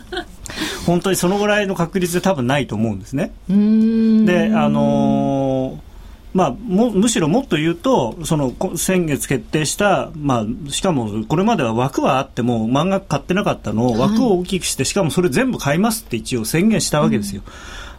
[0.86, 3.32] 本当にそのぐらいの確率で多分ないと思うんですね。
[3.48, 5.91] であのー
[6.34, 17.42] まあ、もむしろもっと言うとその先月決定した、まあ、しかもこれまでは枠はあっても漫画買ってなかったのを枠を大きくして、しかもそれ全部買いますって一応宣言したわけですよ。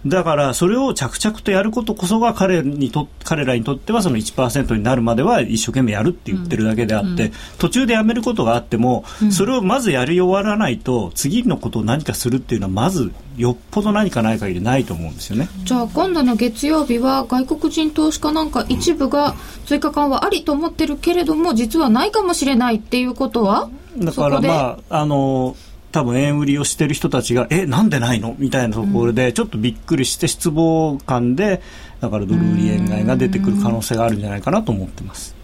[0.07, 15.49] だからそれを着々とやることこそが彼にと彼らにとってはその1%になるまでは一生懸命やるって言ってるだけであって、うん、途中でやめることがあっても、うん、それをまずやり終わらないと次のことを何かするっていうのはまずよっぽど何かない限りないと思うんですよね。
[15.65, 19.35] じゃあ今度の月曜日は外国人投資家なんか一部が
[19.67, 23.71] 追加緩和ありと思ってるけれども実はないかもしれないっていうことは？
[23.99, 25.57] だからまああの
[25.93, 28.35] 多分円売りをしてる人たちがえなんでないの？
[28.39, 31.63] みたいなところでちょっとびっくりして失望感で
[32.01, 35.37] だからドル売り円買いが出てくる可能性があるんじゃないかなと思ってます。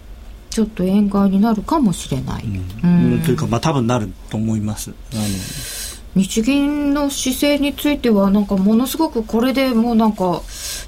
[0.50, 2.44] ちょっと円買いになるかもしれない。
[2.44, 4.92] うん、というか、まあ、多分なると思います。
[5.12, 5.22] あの
[6.14, 10.42] 日銀の姿勢についてはなんかものすごくこれでもうなんか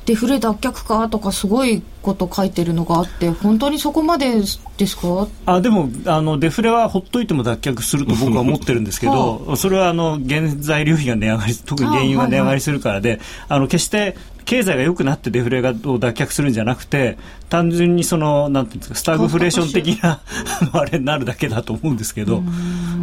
[0.07, 4.41] デフレ脱却かとかすごいこと書いてるのがあって本当にそこまで
[4.77, 5.29] ですか？
[5.47, 14.16] あでもあのデフレはほっといても脱却すると僕は思ってるんですけど、 はあ、それはあの原材料費が値上がり 特に原油が値上がりするからで、あの決して
[14.47, 17.18] 経済が良くなってデフレがを脱却するんじゃなくて
[17.51, 20.20] 単純にそのなんていうんですかスタグフレーション的な
[20.72, 22.42] あれになるだけだと思うんですけど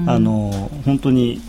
[0.07, 1.41] あの本当に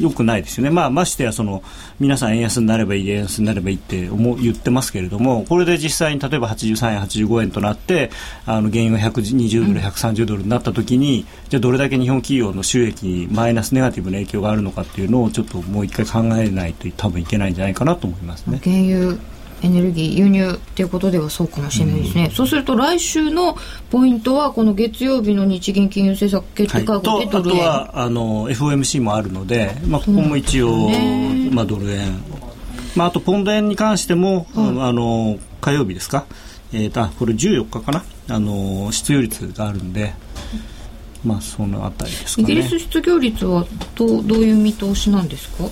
[0.00, 1.64] 良くないですよね、まあ、ましてやその
[1.98, 8.12] 皆さん円安になればいい円安になればいいって思言ってますけれどもこれで実際に例えば83円85円となって
[8.46, 18.60] あの原油が120ドル、130ドルになった時にじゃあどれだけ日本企業の収益にマイナスネガティブな影響があるのかっていうのをちょっともう一回考えないと多分いけないんじゃないかなと思いますね。
[18.62, 23.56] 原油エネルギー輸入っていうことではそうかもしれないですね、うん、そうすると来週の
[23.90, 32.20] ポイントはこの月曜日の日銀金融政策決定会合でドル円、はい、あとはあの FOMC もあるので、まあ、ここも一応、ね、まあ、ドル円、
[32.94, 36.26] まあ、あとポンド円に関しても、うん、あの火曜日ですか、
[36.72, 38.04] えーと、これ14日かな？
[38.28, 40.12] あの失業率があるんで
[41.24, 45.64] まあそのあたりですか、ね、イギリス失業率はどうどういう見通しなんですか？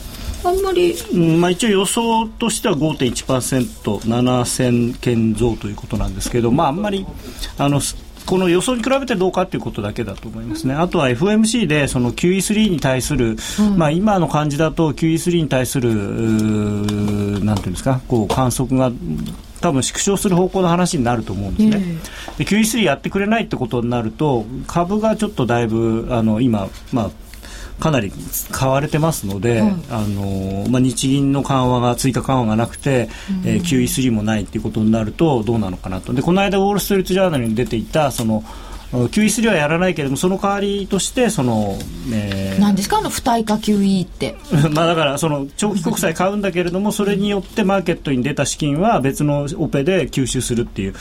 [0.44, 7.06] あんまり、うんまあ、一応予想としては 5.1%7000 件増ということなんですけど、まあ、あんまり
[7.58, 7.80] あの
[8.26, 10.74] この予想に比べてどうかということだけだと思いますね。
[10.74, 15.94] あとは FMC でその QE3 に対する、うん、まあ今の感じだと QE3 に対する
[17.44, 18.90] なんていうんですか、こう観測が
[19.60, 21.78] 多分縮小する方向の話になると思うんですね。
[22.38, 27.10] で QE3 やってくれないってことになると株がちょっとだいぶあの今まあ
[27.80, 28.12] かなり
[28.50, 33.08] 買われてますので、あのまあ、日銀の緩和が追加緩和がなくて、
[33.42, 36.12] うん、えー、QE3 もないということになるとどうなのかなと。
[36.12, 38.44] でこの間ウォール・ストリート・ジャーナルに出ていたその
[38.94, 41.76] QE3 はやらないけれどもその代わりとしてその、
[42.12, 42.98] えー、何ですか？
[42.98, 44.36] あの付帯化 QE って
[44.72, 50.94] まあだからその長期国債買うんだけれどもそれによってマーケットに出た資金は別のオペで吸収するっていう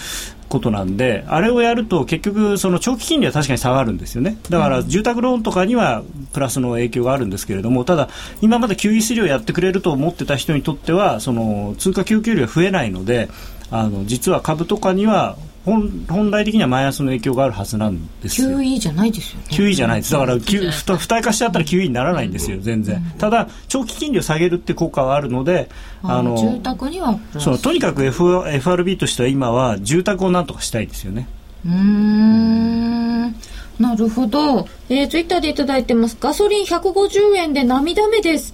[0.50, 4.38] ことなんで、あれをやると結局、その長期金利は確かに下がるんですよね。
[4.52, 8.10] だから住宅ローンとかにはプラスの影響があるんですけれども、ただ、
[8.42, 13.30] 今まで QE3 をやってくれると思ってた人にとっては、その通貨供給量が増えないので、
[13.72, 18.60] あの実は株とかには本本来的にはマイナスの影響があるはずなんですよ。
[18.60, 19.48] QE じゃないですよね。
[19.50, 20.14] QE じゃないです。
[20.14, 25.70] だから付帯化しちゃったら QE にならないんですよ全然、ただ長期金利を下げるって効果はあるので
[26.02, 27.18] あの住宅には。
[27.40, 31.28] そうとにかく、F、FRB としては今は住宅をなんとかしたいですよね。
[31.66, 33.36] うん。
[33.80, 36.18] なるほど、えー、ツイッターでいただいてます。
[36.20, 38.54] ガソリン150円で涙目です。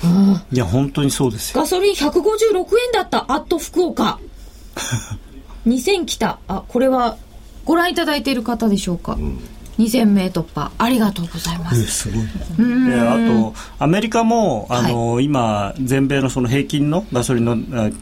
[0.52, 1.60] いや本当にそうですよ。
[1.60, 3.24] ガソリン156円だった。
[3.32, 4.18] アット福岡
[5.66, 7.16] 2000来たあこれは
[7.64, 9.38] ご覧いただいている方でしょうか、うん
[9.80, 11.86] 2000名突破ありがとうございます。
[11.86, 12.90] すごい。
[12.90, 17.56] であとアメリカもあの、はい、今全米のその平均のガソリンの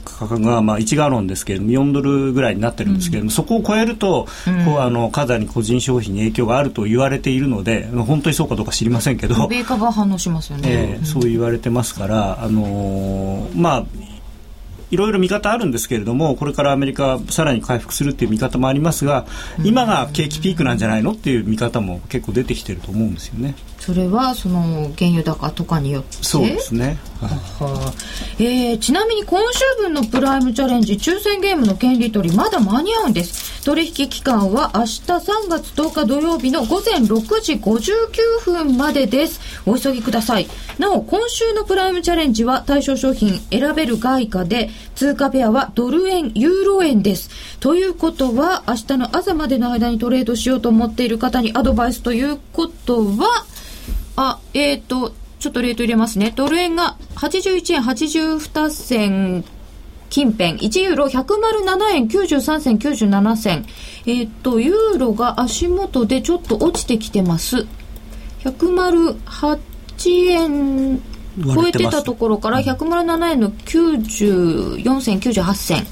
[0.05, 9.47] 価格がまあ1ガロンですけれども4ドルぐらいになってるんですけれども、うん、そこを超えると、うん、こうあのかなり個人消費に影響があると言われているので本当にそうかどうか知りませんけど。
[9.47, 10.69] 米株は反応しますよね。
[10.69, 13.85] えー、そう言われてますからあのー、まあ
[14.91, 19.27] いろいろ見方あるんですけれどもこれからアメリカさらに回復するっていう見方もありますが
[19.65, 23.55] 今が景気ピークなんじゃないのっていう見方も結構出てきてると思うんですよね。
[23.79, 26.19] それはその原油高とかによって？
[26.23, 27.95] そうですね、は
[28.39, 33.49] えー、ちなみに今週分のプライムチャレンジ抽選ゲームの権利取りまだ間に合うんです。
[33.65, 39.41] 取引期間は明日3月10日土曜日の午前6時59分までです。
[39.67, 40.49] お急ぎください。
[40.79, 47.31] なお今週のプライムチャレンジは対象商品選べる外貨で通貨ペアはドル円ユーロ円です。
[47.61, 53.45] ということは明日の朝までの間にトレードしようと思っている方にアドバイスということは
[54.21, 56.33] あ、えっ、ー、と、ちょっとレート入れますね。
[56.35, 59.45] ドル円が81円82銭
[60.11, 63.67] 近辺、1ユーロ107円93銭97銭。
[64.07, 67.69] えっ、ー、と、ユーロが足元でちょっと落ちてきてます。
[68.43, 69.59] 108
[70.31, 71.01] 円
[71.55, 75.87] 超えてたところから107円の94銭98銭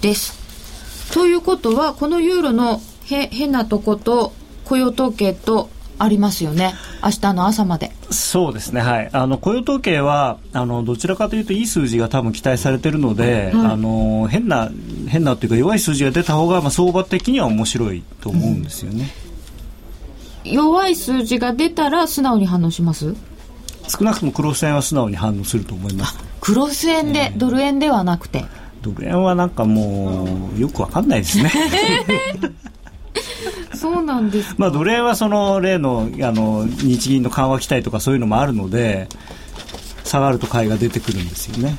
[0.00, 1.12] です。
[1.12, 4.32] ということはこのユーロのへ変なとこと
[4.64, 5.68] 雇用統計と
[6.02, 6.74] ありますよね。
[7.02, 7.92] 明日の朝まで。
[8.10, 8.80] そうですね。
[8.80, 9.10] はい。
[9.12, 14.70] あの雇用統計はあのどちらかというといい数字が多分期待されているので、あの変な
[15.08, 19.10] 変なというか弱い数字が出た方がまあ相場的には面白いと思うんですよね、
[20.46, 23.14] うん、弱い数字が出たら素直に反応します？
[23.88, 26.18] 少なくともクロス円は素直に反応すると思います。
[26.40, 28.44] クロス円で、えー、ドル円ではなくて。
[28.82, 31.50] ドル円はなんかもうよくわかんないですね
[33.80, 39.08] そうなんですまあ、ドル円はその例のあの日銀の緩和期待とかそういうのもあるので
[40.04, 41.76] 下がると買いが出てくるんですよね。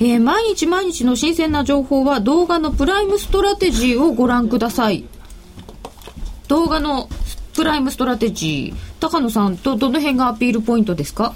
[0.00, 5.04] えー、毎日毎日の新鮮な情報は動画のプライムストラテジーをご覧ください。
[6.48, 7.08] 動画の
[7.54, 11.34] プライムストラテジー、高野さんとどの辺がアピールポイントですか？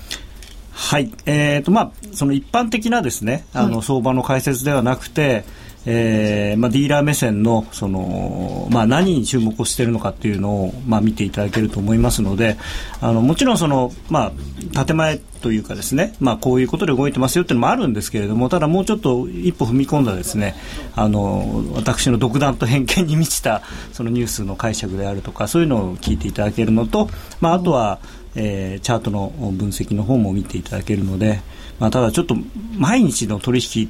[0.73, 1.13] はい。
[1.27, 5.45] えっ、ー、と、まあ、その一般的なですね、あの、相場の解説ではなくて、
[5.87, 12.57] えーまあ、ディーラー目線のその、まあ、何に注目をしているのかっていうのを、まあ、見ていただけると思いますので
[13.01, 14.33] あのもちろんその、ま
[14.75, 20.57] あ、建前というかですね、まあ、こういうことで動いてますよっていうのもあるんですけれどもただもうちょっと一歩踏み込んだですね
[20.97, 23.63] あの私の独断と偏見に満ちた
[23.93, 27.09] そのニュースの解釈であるとかそういうのを聞いていただけるのと、
[27.41, 28.01] まあ、あとは、
[28.35, 31.41] えー、チャートの分析の方も見ていただけるので、
[31.79, 32.37] まあ、ただちょっと
[32.77, 33.89] 毎日の取引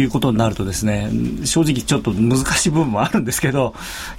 [0.00, 1.10] いうことになるとですね
[1.44, 3.74] 正直ちょっと難しい部分もあるんですけど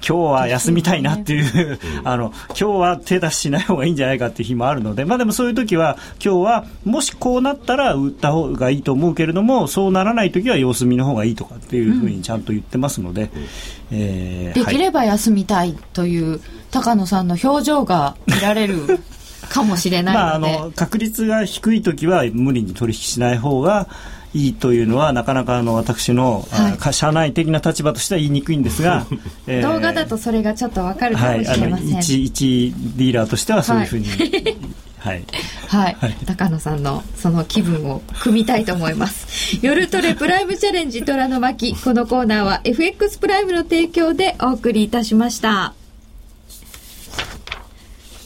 [0.07, 13.29] 今日は休みたいなっていうあの今日は手出ししない方がいいんじゃないかっていう日もあるのでまあでもそういう時は今日はもしこうなったら売った方がいいと思うけれどもそうならない時は様子見の方がいいとかっていうふうにちゃんと言ってますので、うん、
[13.91, 16.39] えー、できれば休みたいという
[16.71, 18.99] 高野さんの表情が見られる
[19.49, 23.87] かもしれないので、 まあ、あの確率が低い時は無理に取引しない方が
[24.33, 29.05] いいというのはなかなかあの私の、はい、社内的な立場としては言いにくいんですが、
[29.47, 34.07] えー、動画だとそれがちょっとわかるかもしれません、はい、一一ディーラーとしてはそういうふうに、
[34.97, 35.23] はい、
[35.67, 39.59] はい、はい、高野さんのその気分を組みたいと思います。
[39.61, 41.75] 夜トレプライムチャレンジ虎の巻。
[41.75, 45.73] このコーナーは FX プライムの提供でお送りいたしました。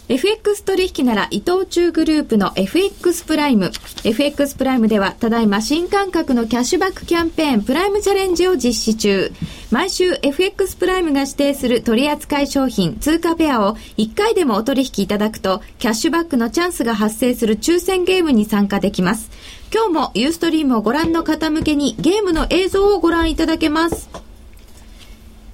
[0.10, 3.72] FX 取引なら伊藤忠グループの FX プライム。
[4.06, 9.34] FX プライムではただいま新感覚のキャッシュバックキャンペーンプライムチャレンジを実施中。
[9.70, 19.30] 毎週 FX プライムが指定する取扱い商品通貨ペアを1回でもお取引いただくとキャッシュバックのチャンスが発生する抽選ゲームに参加できます。
[19.74, 24.10] 今日もユーストリームをご覧の方向けにゲームの映像をご覧いただけます。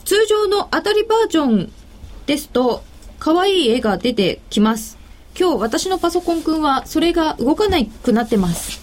[0.06, 1.72] 通常の当たりバージョン
[2.28, 2.84] ですと
[3.24, 4.97] 可愛い絵が出てきます。
[5.39, 8.82] 今日私のパソコンくんはそれが動かなくなってます。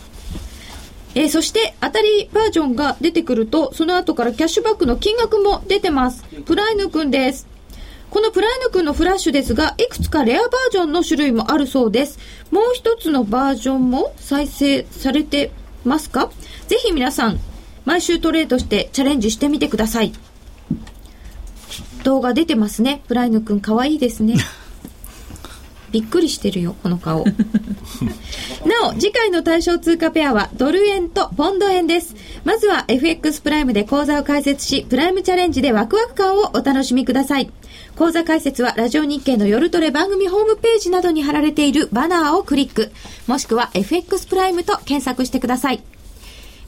[1.14, 6.24] えー、そして当たりバージョンが出てくると、その後からキャッシュバックの金額も出てます。
[6.46, 7.46] プライヌくんです。
[8.08, 12.18] このプライヌくんのフラッシュですが、いくつかレアバージョンの種類もあるそうです。
[12.50, 15.50] もう一つのバージョンも再生されて
[15.84, 16.30] ますか？
[16.66, 17.38] ぜひ皆さん、
[17.84, 20.14] 毎週トレードしてチャレンジしてみてください。
[22.04, 23.02] 動画出てますね。
[23.08, 24.36] プライヌくん可愛いですね。
[25.90, 27.24] びっくりしてるよ、この顔。
[28.64, 32.14] なお、次回の対象通貨ペアはドル円とポンド円です。
[32.44, 37.50] まずは FX プライムで講座を開設し、プライムチャレンジでワクワク感をお楽しみください。
[37.96, 42.92] 講座解説はラジオ日経の夜トレ番組ホームページなどに貼られているバナーをクリック、
[43.26, 45.82] もしくは FX プライムと検索してください。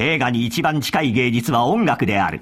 [0.00, 2.40] 映画に一番近い芸術は音楽である。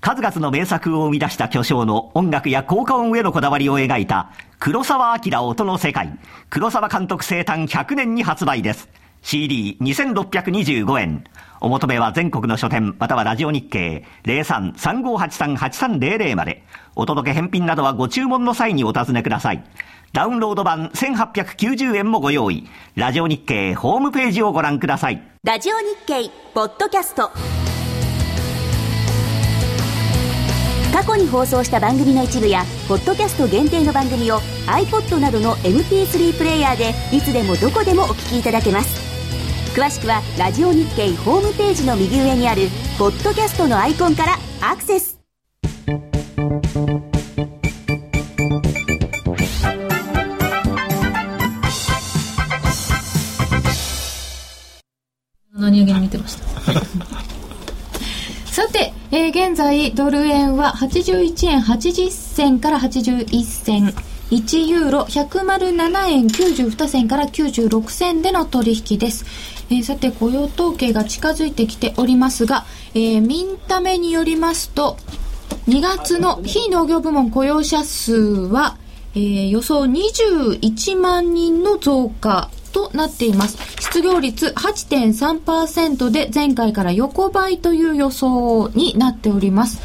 [0.00, 6.18] 数々の名作を生み出した巨匠の音楽や効果音へのこだわりを描いた黒沢明音の世界
[6.50, 8.88] 黒沢監督生誕100年に発売です。
[9.22, 11.22] CD2625 円。
[11.60, 16.64] お求めは全国の書店またはラジオ日経03-3583-8300まで。
[16.96, 19.62] お届け返品などはご注文の際にお尋ねください。
[20.12, 22.66] ダウンロード版1890円もご用意。
[22.94, 25.22] ラジオ日経ホームページをご覧ください。
[25.44, 27.30] ラジオ日経ポッドキャスト。
[30.92, 39.08] 過去に放送した番組の一部やポッドキャスト限定の番組を iPod などの MP3 プレイヤーでいつでもどこでもお聞きいただけます
[39.76, 42.62] 詳しくはラジオ日経ホームページの右上にある
[42.98, 63.94] ポッドキャストのアイコンからアクセスー、現在ドル円は81円80銭から81銭
[64.30, 69.24] 1ユーロ107円92銭から96銭での取引です。
[69.70, 72.64] えー、さて、雇用統計が近づいてきておりますが、
[72.94, 74.98] えー、ミンタメによりますと、
[75.66, 78.76] 2月の非農業部門雇用者数は、
[79.14, 83.58] えー、予想21万人の増加となっています。
[83.80, 89.80] 失業率8.3%で前回から横ばいという予想になっております。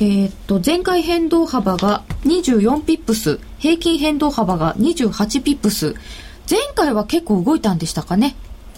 [0.00, 5.96] えー、っと、前回変動幅が24ピップス、平均変動幅が28ピップス。
[6.48, 8.36] 前回は結構動いたんでしたかね。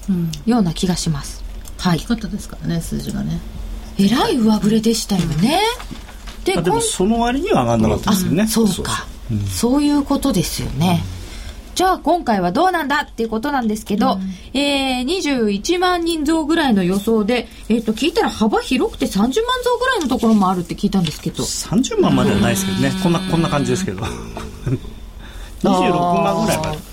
[0.08, 1.44] うん、ような気がします。
[1.76, 1.98] はい。
[1.98, 3.38] 大きかったですからね、数字がね。
[3.98, 5.60] えらい上振れでしたよね。
[6.44, 8.46] ででもその割には上がんなかったですよね。
[8.46, 11.04] そうか、うん、そういうことですよね。
[11.14, 11.19] うん
[11.74, 19.34] じゃあ今回はどうなんだっていうことなんですけど、うん、えー、21万人増ぐらいの予想で、えっ、ー、と、聞いたら幅広くて30万増
[19.78, 21.42] ぐらいのところもあるって聞いたんですけど。
[21.42, 22.92] 30万まではないですけどね。
[23.02, 24.02] こんな、こんな感じですけど。
[25.62, 26.90] 26万ぐらいまで。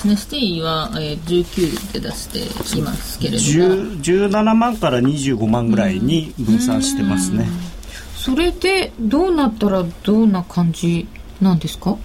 [0.00, 3.42] すね、ステイは、えー、19で出していますけれども
[4.00, 7.46] 17万から25万ぐらいに分散してますね
[8.16, 11.06] それでどうなったらどんな感じ
[11.40, 11.96] なんですか？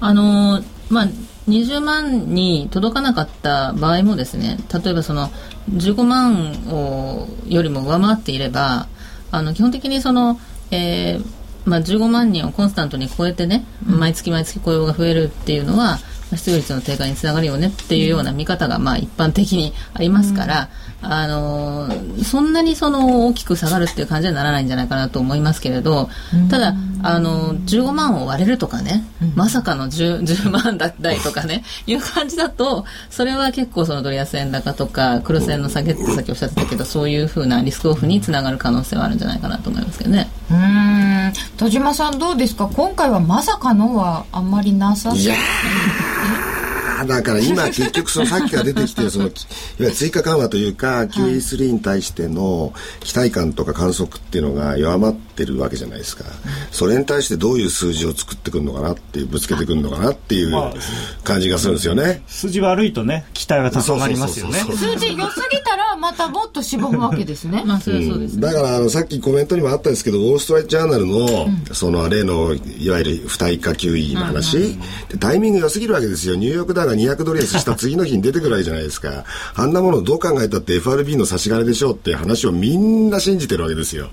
[0.00, 1.06] あのまあ
[1.48, 5.28] 20万に届かなかった場合もですね例えばその
[5.70, 8.86] 15万をよりも上回っていれば
[9.30, 10.38] あの基本的にその、
[10.70, 11.38] えー
[11.68, 15.98] まあ、15万人をコンスタントに超えてね、毎月毎月雇用が増えるっていうのは、
[16.36, 20.68] 失業率の低下につながるよねっていうような見方がまあ一般的にありますから、
[21.02, 21.88] うん、あの
[22.22, 26.08] そんなにその大きく下がるっていう感じにはならないんじゃないかなと思いますけれど、
[26.50, 40.28] ただあの15万を割れるとかね、うん、まさかの 10, 10万だったりとかねいう感じだとそれは結構そのドル安円高とか黒線の下げってさっきおっしゃってたけどそういうふうなリスクオフにつながる可能性はあるんじゃないかなと思いますけどね。
[40.50, 41.32] うん。
[41.56, 42.68] 田島さんどうですか？
[42.68, 45.34] 今回はまさかのはあんまりなさそう。
[47.06, 49.34] だから今結局そのさっきから出てきてるその いわ
[49.78, 56.24] ゆる追加緩和というか QE3 に対しての期待感とか観測っていうのが弱まってるわけじゃないですか、
[56.70, 60.52] それに対してどういう数字を作ってくるのかなっていうぶつけてくるのかなっていう
[61.24, 64.58] 感じがするんですよね、数字悪いとね期待は高まりますよね。
[64.58, 67.62] 数字良すぎたらまたもっとしぼむわけですね。
[67.66, 74.78] まあそれそうです、ね、だからあのさっきコメントにもあったんですけどウォール・ストライト・ジャーナルの、うん、その例のいわゆる不対価 QE の話、
[75.18, 76.36] タイミング良すぎるわけですよ。
[76.36, 79.24] ニューヨークダウが200ドル安した次の日に出てくるわけじゃないですか。
[79.54, 84.08] あんなものどう考えたって FRB の差し金でしょうって話をみんな信じてるわけですよ。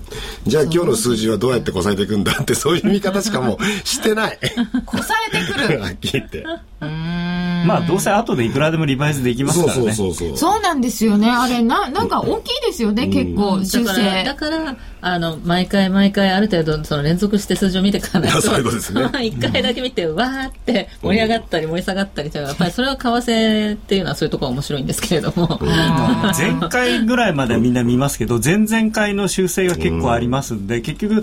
[0.46, 4.38] じゃあ今日の数字はどうやってこさえていくんだってそういう見方しかもうしてない。
[4.86, 5.80] こさえてくる。
[5.80, 6.44] はっきり言って。
[6.78, 9.92] まあどうせ後でいくらでもリバイスできますからね。
[9.92, 10.60] そうそうそうそう。
[10.60, 11.30] なんですよね。
[11.30, 14.24] あれな、なんか大きいですよね、結構修正。
[14.24, 18.40] だから、あの、毎回毎回ある程度その連続して数字を見ていかないと。
[18.42, 19.08] そういうことですね。
[19.24, 25.58] 一回だけ見て、わーって盛り上がったり盛り下がったりやっぱりそれは為替っていうのはそういうところが面白いんですけれども。
[26.36, 31.22] 前回ぐらいまでみんな見ますけど、前々回の修正が結構ありますんで、結局、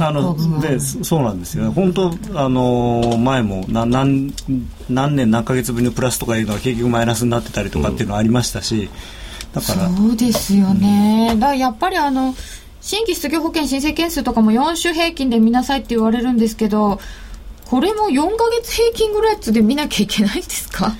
[0.00, 1.70] あの、で、そうなんですよね。
[1.70, 4.32] 本当、あの、前も何、
[4.88, 8.88] 何年何ヶ月ぶりのプラスとかいうのは結局マイナスになってたりとかっていうのはありましたし、
[9.52, 12.34] だからそうですよね、うん、だからやっぱりあの
[12.80, 17.00] 新規失業保険申請件数とかも4週平均で見なさいって言われるんですけど
[17.66, 20.92] これも4か月平均ぐらいで見なきゃいけないんですか？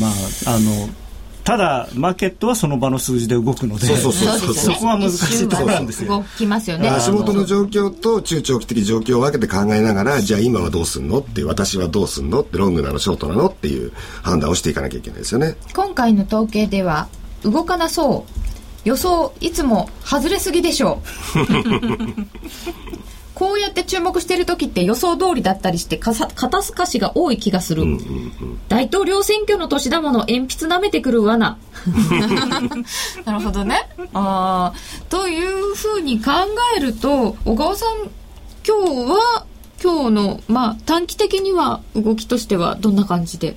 [0.00, 0.88] まああの
[1.44, 6.08] ただマーケットはその場の数字で動くのでそうそうそうそこは難しいところなんですよ。
[6.08, 13.92] 動きますよね足元の状況と中長期的状況を分けて考えながらじゃあ今はどうすんのって私はどうすんのってロングなのショートなのっていう
[14.22, 15.56] 判断をしていかなきゃいけないですよね。
[15.74, 17.08] 今回の統計では
[17.42, 18.44] 動かなそう。
[18.84, 21.02] 予想いつも外れすぎでしょ
[21.34, 21.38] う
[23.34, 27.84] こうやって注目してる時って予想通りだったりして肩透かしが多い気がする、
[28.68, 31.58] 大統領選挙の年だもの鉛筆舐めてくる罠。
[33.24, 33.88] なるほどね。
[34.14, 34.72] あ
[35.08, 36.30] というふうに考
[36.76, 38.10] えると小川さん
[38.66, 39.44] 今日は
[39.82, 43.56] 今日の、まあ、短期的には動きとしてはどんな感じで？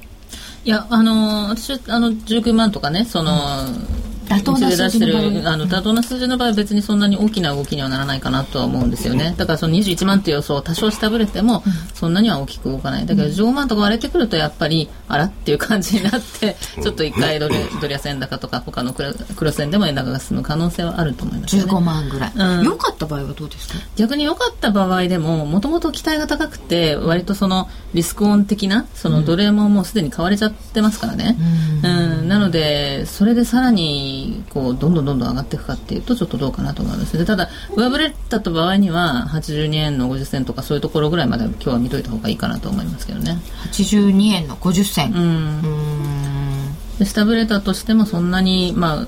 [0.66, 3.32] いやあの私あの19万とかねその、
[3.64, 5.52] うん妥当な数字の場合。
[5.54, 9.34] あの妥当な数字の場合は別にそんなに大きな動きにはならないかなとは思うんですよね。
[9.38, 11.64] だからその21万っていう予想を多少下振れても
[11.94, 13.06] そんなには大きく動かない。
[13.06, 19.04] だけど15万とか割れてくるとやっぱりあらっていう感じになってちょっと一回ドルドル安円高とか他のク
[19.46, 21.64] ロス円でも円高が進む可能性はあると思いますね。
[21.64, 23.76] 15万ぐらい、うん、良かった場合はどうですか？
[23.96, 31.38] 逆に良かった場合でももともと期待が高くて割とそのリスクオン的なそのドル円ももうすでに買われちゃってますからね、
[31.84, 34.16] うん、うん、なのでそれでさらに
[34.49, 43.38] こうどんどんどんどん上がっていくかっていうとちょっとどうかなと思いますでただ上振れたと場合には82円の50銭とかそういうところぐらいまで今日は見といた方がいいかなと思いますけどね。
[43.72, 45.13] 82円の50銭。
[45.13, 46.76] うん。
[46.99, 49.07] で下振れたとしてもそんなにまあ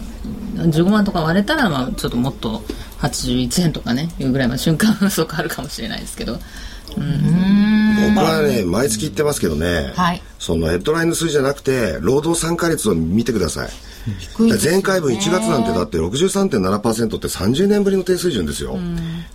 [0.58, 2.62] 15万とか割れたらまあちょっともっと
[3.00, 6.40] 81円とかねいうぐらいまで瞬間風速あるかもしれないですけど。
[6.90, 7.06] 僕
[8.26, 13.70] はね、毎月言ってますけどね、はい、そのヘッドラインの数字じゃなくて、労働参加率を見てください。
[14.08, 18.78] い前回分1月なんてだって63.7%って30年ぶりの低水準ですよ。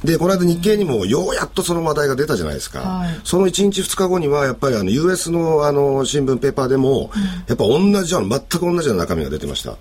[0.02, 2.80] で、この間日経にもようやっとその話題が出たじゃないですか。
[2.80, 7.10] はい、その1日2日後にはやっぱりあの US のあの新聞ペーパーでも、
[7.46, 9.76] やっぱ同じじゃん、全く同じような中身が出てました。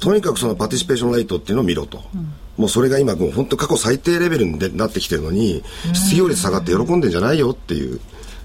[0.00, 2.02] とにかくそのパティシペーションライトっていうのを見ろと。
[2.14, 5.62] うんもうそれが今もう本当過去最低レベルになってきてるのに
[5.92, 8.00] 失業率下がって喜んでんじゃないよっていう。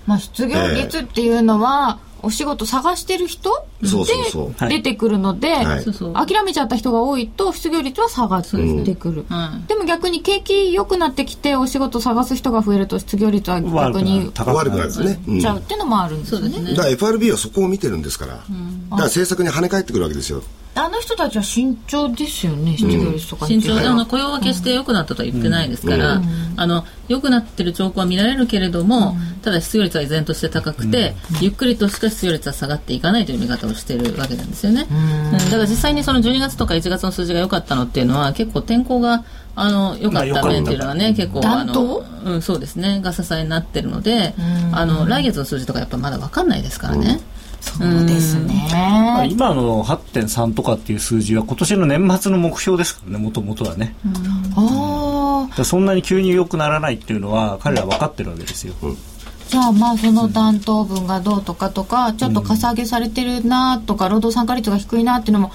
[0.05, 5.53] まあ、失業率っていうのは、お仕事探してる人で出てくるので、
[6.13, 14.87] 諦めちゃった人が多いと失業率は下がってくる、うん、でも逆に景気良くなってきてお仕事探す人が増えると失業率は逆に悪くなる。
[14.87, 18.45] ですね、ちゃうっていうのもあるんですよね、だから FRB はそこを見てるんですから、だか
[18.89, 20.43] ら政策に跳ね返ってくるわけですよ。
[20.73, 23.79] あの人たちは慎重ですよね、失業率とか、うん、慎重。
[23.79, 26.23] で、あの雇用は決して良くなったとは言ってないですから、うん、
[26.55, 34.85] あの良くなってる兆候は見られるけれども、うん、ただ失業率は依然として高くて、ゆっくりとしか失業率は下がっていかないという見方をしているわけなんですよね。
[35.31, 39.23] だから実際にその12月とか1月の数字が良かったのっていうのは、結構天候が
[39.55, 44.33] あの良かった面っていうのはね、結構あの、うん、そうですね、が支えになってるので、
[44.71, 47.19] あの来月の数字とかやっぱまだ分かんないですからね。
[47.61, 53.23] そうですね、まあ、今の8.3とかっていう数字は今年の年末の目標ですからね。
[53.23, 53.95] もともとはね、
[54.55, 58.97] ああそんなに急に良くならないっていうのは彼ら分かってるわけですよ、うん
[59.51, 65.51] じゃあまあその担当分がどうとかとか、ちょっとかさ上げされてるなとか、労働参加率が低いなっていうのも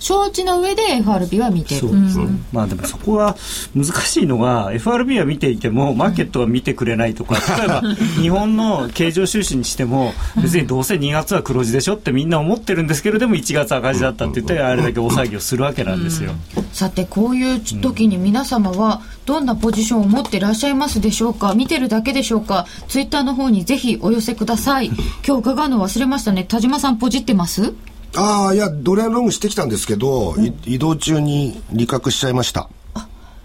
[0.00, 3.36] 承知の上で FRB は見てる、うん、まあでもそこは
[3.76, 7.82] 難しいのが FRB は見ていてもマーケットは見てくれないとか 例えば
[8.20, 21.54] 日本の経常収支にしても別にどうせ2月は黒字でしょってみんな思ってるんですけれども1月赤字だったって言ってあれだけ大騒ぎをするわけなんですよ、うん、さてこういう時に皆様はどんなポジションを持っていらっしゃいますでしょうか？
[21.54, 22.66] 見てるだけでしょうか？
[22.88, 24.86] ツイッターの方にぜひお寄せください。
[25.26, 26.44] 今日伺うの忘れましたね。
[26.44, 27.74] 田島さんポジってます？
[28.16, 32.68] ああいやドル円ロングしてきたんですけど、うん、移動中に利確しちゃいました。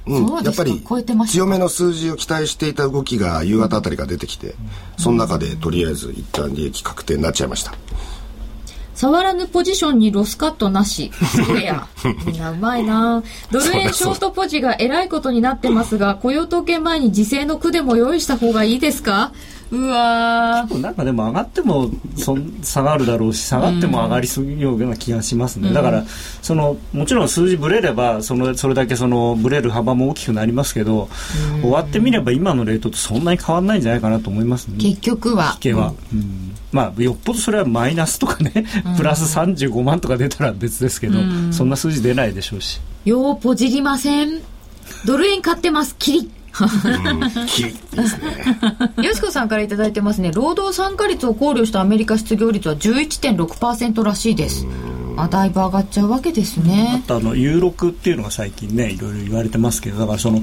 [0.07, 0.83] うん、やっぱり
[1.27, 4.53] 強めの数字を期待していた動きが夕方あたりが出てきて、
[4.97, 7.73] その中でとりあえず一旦利益確定になっちゃいました。
[8.93, 11.11] 触らぬポジションにロスカットなし。
[11.45, 11.87] そや。
[12.25, 13.23] みんなうまいな。
[13.51, 19.33] ドル円ショートポジがえらいことになってますが、雇用統計前に時勢の句でも用意した方がいいですか？
[19.71, 26.05] うわなんかでも上がってもそ下がるだろうし下がっても上がりすぎるような気がしますね、うん、だから
[26.41, 31.09] そのもちろん数字ぶれればそのそれだけそのぶれる幅も大きくなりますけど、
[31.55, 34.77] うん、終わってみれば今のレートとそんなに変わらないんじゃないかなと思いますね。
[34.77, 35.53] 結局は。
[35.55, 38.65] 引けは、うん、まあよっぽどそれはマイナスとかね
[38.97, 41.19] プラス35万とか出たら別ですけど、
[41.51, 42.79] そんな数字出ないでしょうし。
[43.05, 44.41] ようぽじりません。
[45.05, 45.95] ドル円買ってます。
[45.97, 46.31] キリ
[47.47, 49.03] キリですね。
[49.03, 50.31] よしこさんから頂いてますね。
[50.31, 54.65] 労働参加率を考慮したアメリカ失業率は11.6%らしいです。
[55.17, 57.01] あだいぶ上がっちゃうわけですね。
[57.05, 60.41] あとあの、有録っていうのが最近ね、いろいろ言われてますけど、だからその、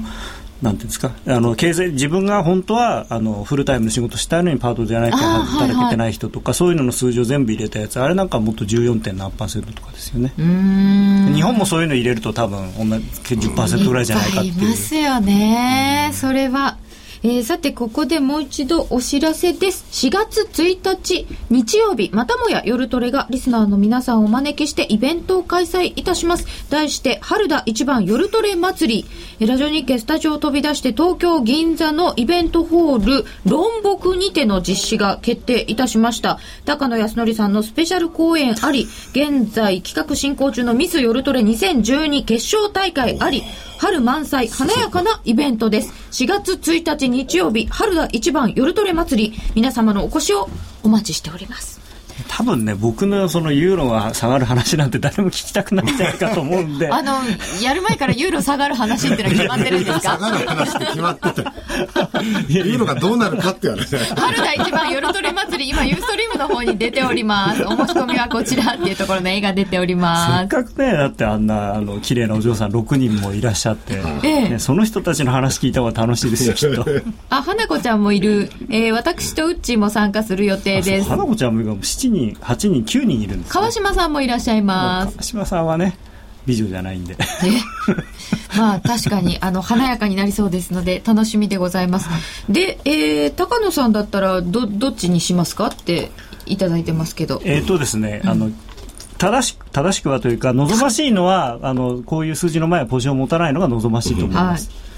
[0.63, 9.13] なんていうんですかあの経済自分が本当はあのフルタイムの仕事したいのにパートじゃないと働けてない人とか、はいはい、そういうのの数字を全部入れたやつあれなんかもっと 14.
[9.13, 13.03] 何パーセントとかですよね日本もそういうの入れると多分同じ
[13.35, 14.63] 10%ぐらいじゃないかっていう。
[14.63, 16.77] いますよね、それは
[17.25, 19.85] えー、さて、ここでもう一度お知らせです。
[20.07, 26.45] 4月1日、日曜日、またもや夜トレがリスナーの皆さんをお招きしてイベントを開催いたします。
[26.69, 29.05] 題して、春田一番夜トレ祭
[29.39, 29.47] り。
[29.47, 36.39] ラジオ日経スタジオを飛び出して東京銀座のイベントホール、論木にての実施が決定いたしました。
[36.65, 43.43] 高野康則さんのスペシャル公演あり、現在企画進行中のミス夜トレ2012決勝大会あり、
[43.83, 45.91] 春満載華やかなイベントです。
[46.23, 50.47] 4月1日日曜日、春田一番夜トレ祭り、皆様のお越しを
[50.83, 51.82] お待ちしております。
[52.27, 56.89] 多分ね僕のそのユーロが下がる話なんて誰も聞きたくないんじゃないかと思うんで。
[56.89, 57.13] あの
[57.61, 59.99] やる前からユーロ下がる話ってのは決まってるんですか？
[59.99, 61.41] 下がる話って決まってて
[62.47, 67.63] ユーロがどうなるかっていう話春田一番夜トレ祭り今ユーストリームの方に出ております。
[67.63, 70.39] お申し込みはこちらっていうところの絵が出ております。
[70.39, 74.49] せっかくねだってあんなあの綺麗なお嬢さん6人もいらっしゃって、ええ。
[74.49, 76.85] ね、その人たちの話聞いた方が楽しいですよきっと。
[77.29, 81.09] あ花子ちゃんもいる、えー、私とうっちーも参加する予定です。
[81.09, 85.11] 花子ちゃんも7人8人9人いるんです、ね、川島さんもいらっしゃいます。
[85.13, 85.97] 川島さんはね
[86.45, 87.17] 美女じゃないんで。
[88.57, 92.09] まあ確かにあの華やかになりそうですので楽しみでございます。
[92.49, 95.67] で、えー、高野さんだったらどどっちにしますか？
[95.67, 96.11] って
[96.45, 97.41] いただいてますけど。
[97.45, 98.51] えっ、とですね、うん、あの
[99.17, 104.92] 正し正しくはというか望ましいのはあのこういう数字の前はポジションを持たないのが望ましいと思います、はい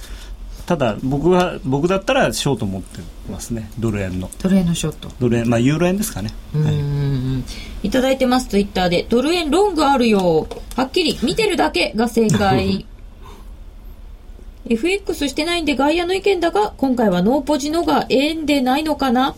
[0.66, 3.00] ただ僕は僕だったらショート持って
[3.30, 3.70] ますね。
[3.78, 4.30] ドル円の。
[4.42, 5.12] ドル円のショート。
[5.20, 6.32] ドル円まあユーロ円ですかね。
[6.56, 7.44] うん、は
[7.84, 9.06] い、いただいてますツイッターで。
[9.08, 10.48] ドル円ロングあるよ。
[10.76, 11.20] はっきり。
[11.22, 12.86] 見てるだけが正解。
[14.68, 19.36] FX してないんで外野の意見だが今回はノーポジのが円でないのかな。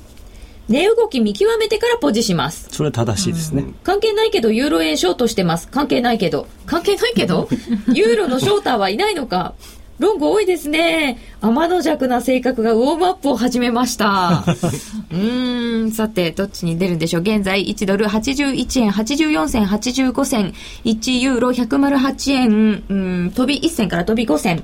[0.69, 2.69] 値動き見極めてからポジします。
[2.71, 3.65] それは正しいですね。
[3.84, 5.69] 関係ないけど、ユーロ円ショートしてます。
[5.69, 6.47] 関係ないけど。
[6.65, 7.47] 関係ないけど
[7.93, 9.53] ユーロのショーターはいないのか
[10.00, 11.18] ロング多いですね。
[11.41, 14.43] 天の弱な性格がウォームアップを始めました。
[15.12, 17.22] うん、さて、どっちに出るんでしょう。
[17.22, 20.54] 現在、1ドル81円84銭85銭、
[20.86, 24.64] 1ユーロ108円、うん、飛び1銭から飛び5銭。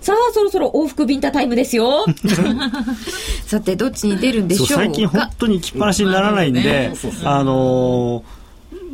[0.00, 2.06] さあ、そろそろ往復ビンタタイムですよ。
[3.46, 4.74] さて、どっちに出るんでしょうか。
[4.74, 6.92] 最近本当に行きっぱなしにならないんで、
[7.24, 8.41] あのー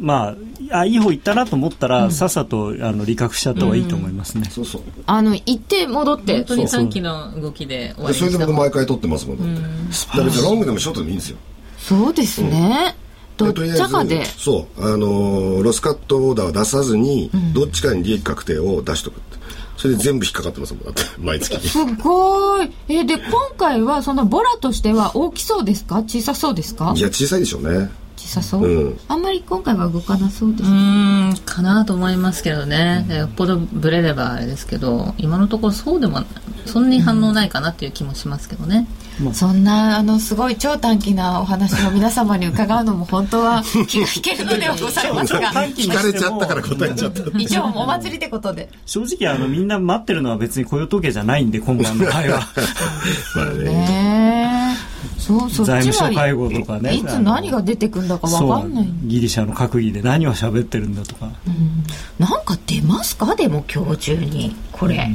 [0.00, 0.36] ま
[0.70, 4.48] あ、あいい方行ったなと思ったら、うん、さっさとあの利確しちゃった方がいいと思いますね。
[4.50, 4.82] そうそう。
[5.06, 10.18] あの行って戻って本当に短期の動きで終わりそれで僕毎回取ってますもんだって。
[10.18, 11.38] だ別にロングでもショートでもいいんですよ。
[11.78, 12.94] そうですね、
[13.36, 14.24] どっちかで。
[14.24, 14.84] そう。
[14.92, 19.38] あのロスカットオーダーを出さずに、どっちかに利益確定を出しとくって。
[19.76, 21.68] それで全部引っかかってますもんだって 毎月。
[21.68, 22.70] すごい。
[22.88, 23.24] えで今
[23.56, 25.98] 回はそのボラとしては大きそうですか？
[26.02, 26.94] 小さそうですか？
[26.96, 27.88] いや小さいでしょうね
[28.26, 36.22] さそう、うん、あんまり今回は動かなそうですうんかなと思いますけどね、うん、よっぽどブレればあれですけど今のところそうでも
[36.66, 38.86] そんなに反応ないかなっていう気もしますけどね、
[39.22, 45.52] うん、そんなあのすごい超短期なお話を皆様に伺うのも本当は気が引けるのではございますが。
[45.52, 47.38] 聞かれちゃったから答えちゃった。
[47.38, 48.68] 一応お祭りってことで。
[48.86, 52.40] 正直あのみんな待ってるのは別に雇用統計じゃないんで今晩の会は
[53.34, 53.64] まあね。
[53.64, 54.76] ね
[55.18, 56.94] そうそ財務省会合とかね。
[56.94, 58.88] いつ何が出てくんだか分かんない。
[59.04, 61.84] ギリシャの閣議で何を喋ってるんだとか、うん、
[62.18, 63.34] なんか出ますか？
[63.34, 64.56] でも今日中に。
[64.72, 65.08] これ。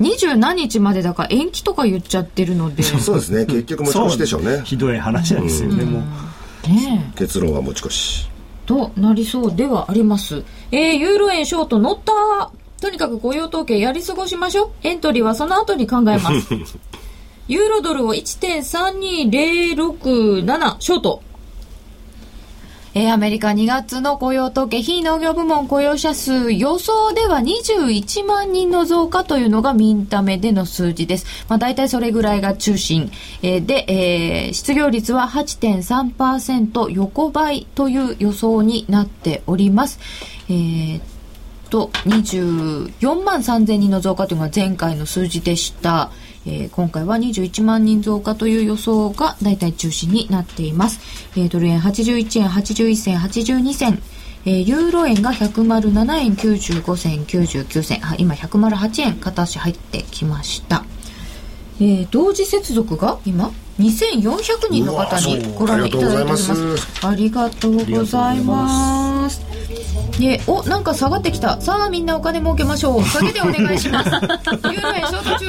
[0.00, 2.82] 二十何日までだから延期とか言っちゃってるので。
[2.82, 3.46] そうですね。
[3.46, 4.62] 結局持ち越しでしょうね。
[4.64, 8.28] ひどい話なんですよね、もう、ね、結論は持ち越し。
[8.66, 10.44] となりそうではあります。
[10.70, 12.50] えー、ユーロ円ショート乗った。
[12.80, 14.70] とにかく雇用統計やり過ごしましょう。
[14.82, 16.54] エントリーはその後に考えます
[17.48, 21.22] ユーロドルを1.32067ショート。
[22.94, 31.46] えー、アメリカ2月の雇用統計、非農業部門雇用者数、予想では21万人の増加というのがミンタメでの数字です。
[31.48, 33.10] まあ、大体それぐらいが中心。
[33.42, 39.98] えー、で、えー、失業率は8.3%横ばいという予想になっております。
[40.48, 41.00] えー
[41.68, 46.10] と24万3000人の増加というのが前回の数字でした。
[46.48, 50.98] えー、今回は21万人増加という予想が大体中心になっています。
[51.36, 54.02] えー、ドル円81円81銭82銭。
[54.46, 58.00] えー、ユーロ円が107円95銭99銭。
[58.02, 60.84] あ、今108円片足入ってきました。
[61.80, 66.52] えー、同時接続が今2400人の方にご覧いただいております。
[67.06, 69.40] ありがとうございます。
[70.18, 71.60] でおなんか下がってきた。
[71.60, 73.04] さあみんなお金儲けましょう。
[73.04, 74.10] 下げでお願いします。
[74.10, 75.46] ユーロ円ショート中。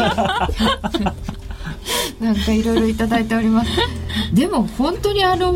[2.23, 3.71] なんかいろいろいただいております。
[4.34, 5.55] でも本当にあの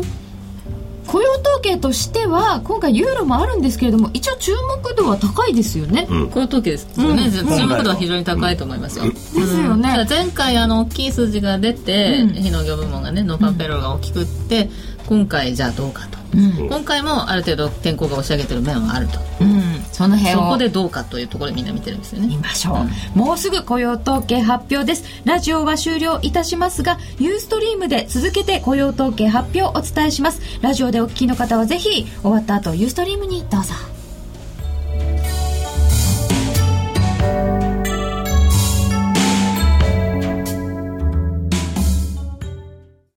[1.06, 10.06] 雇用統計としては今回ユーロもあるんですけれども一応注目度は高いですよね、うん、雇用統計ですよね、うん、注目度は非常に高いと思いますよ、うん、ですよね。
[10.08, 14.70] 前回あの大きい数字が出て、非農業部門がねノーパペロが大きくって、
[15.06, 19.18] 今回じゃあどうかと、今回もある程度天候が押し上げてる面はあると、
[19.92, 22.26] その辺をそこでどうかというところでみんな見てるんですよね。
[22.26, 25.04] 見ましょう、もうすぐ雇用統計発表です。
[25.24, 30.40] ラジオは終了いたしますがユーストリームで続けて雇用統計発表をお伝えします。
[30.60, 33.74] ラジオでお聞きの方はぜひ終わった後ユーストリームにどうぞ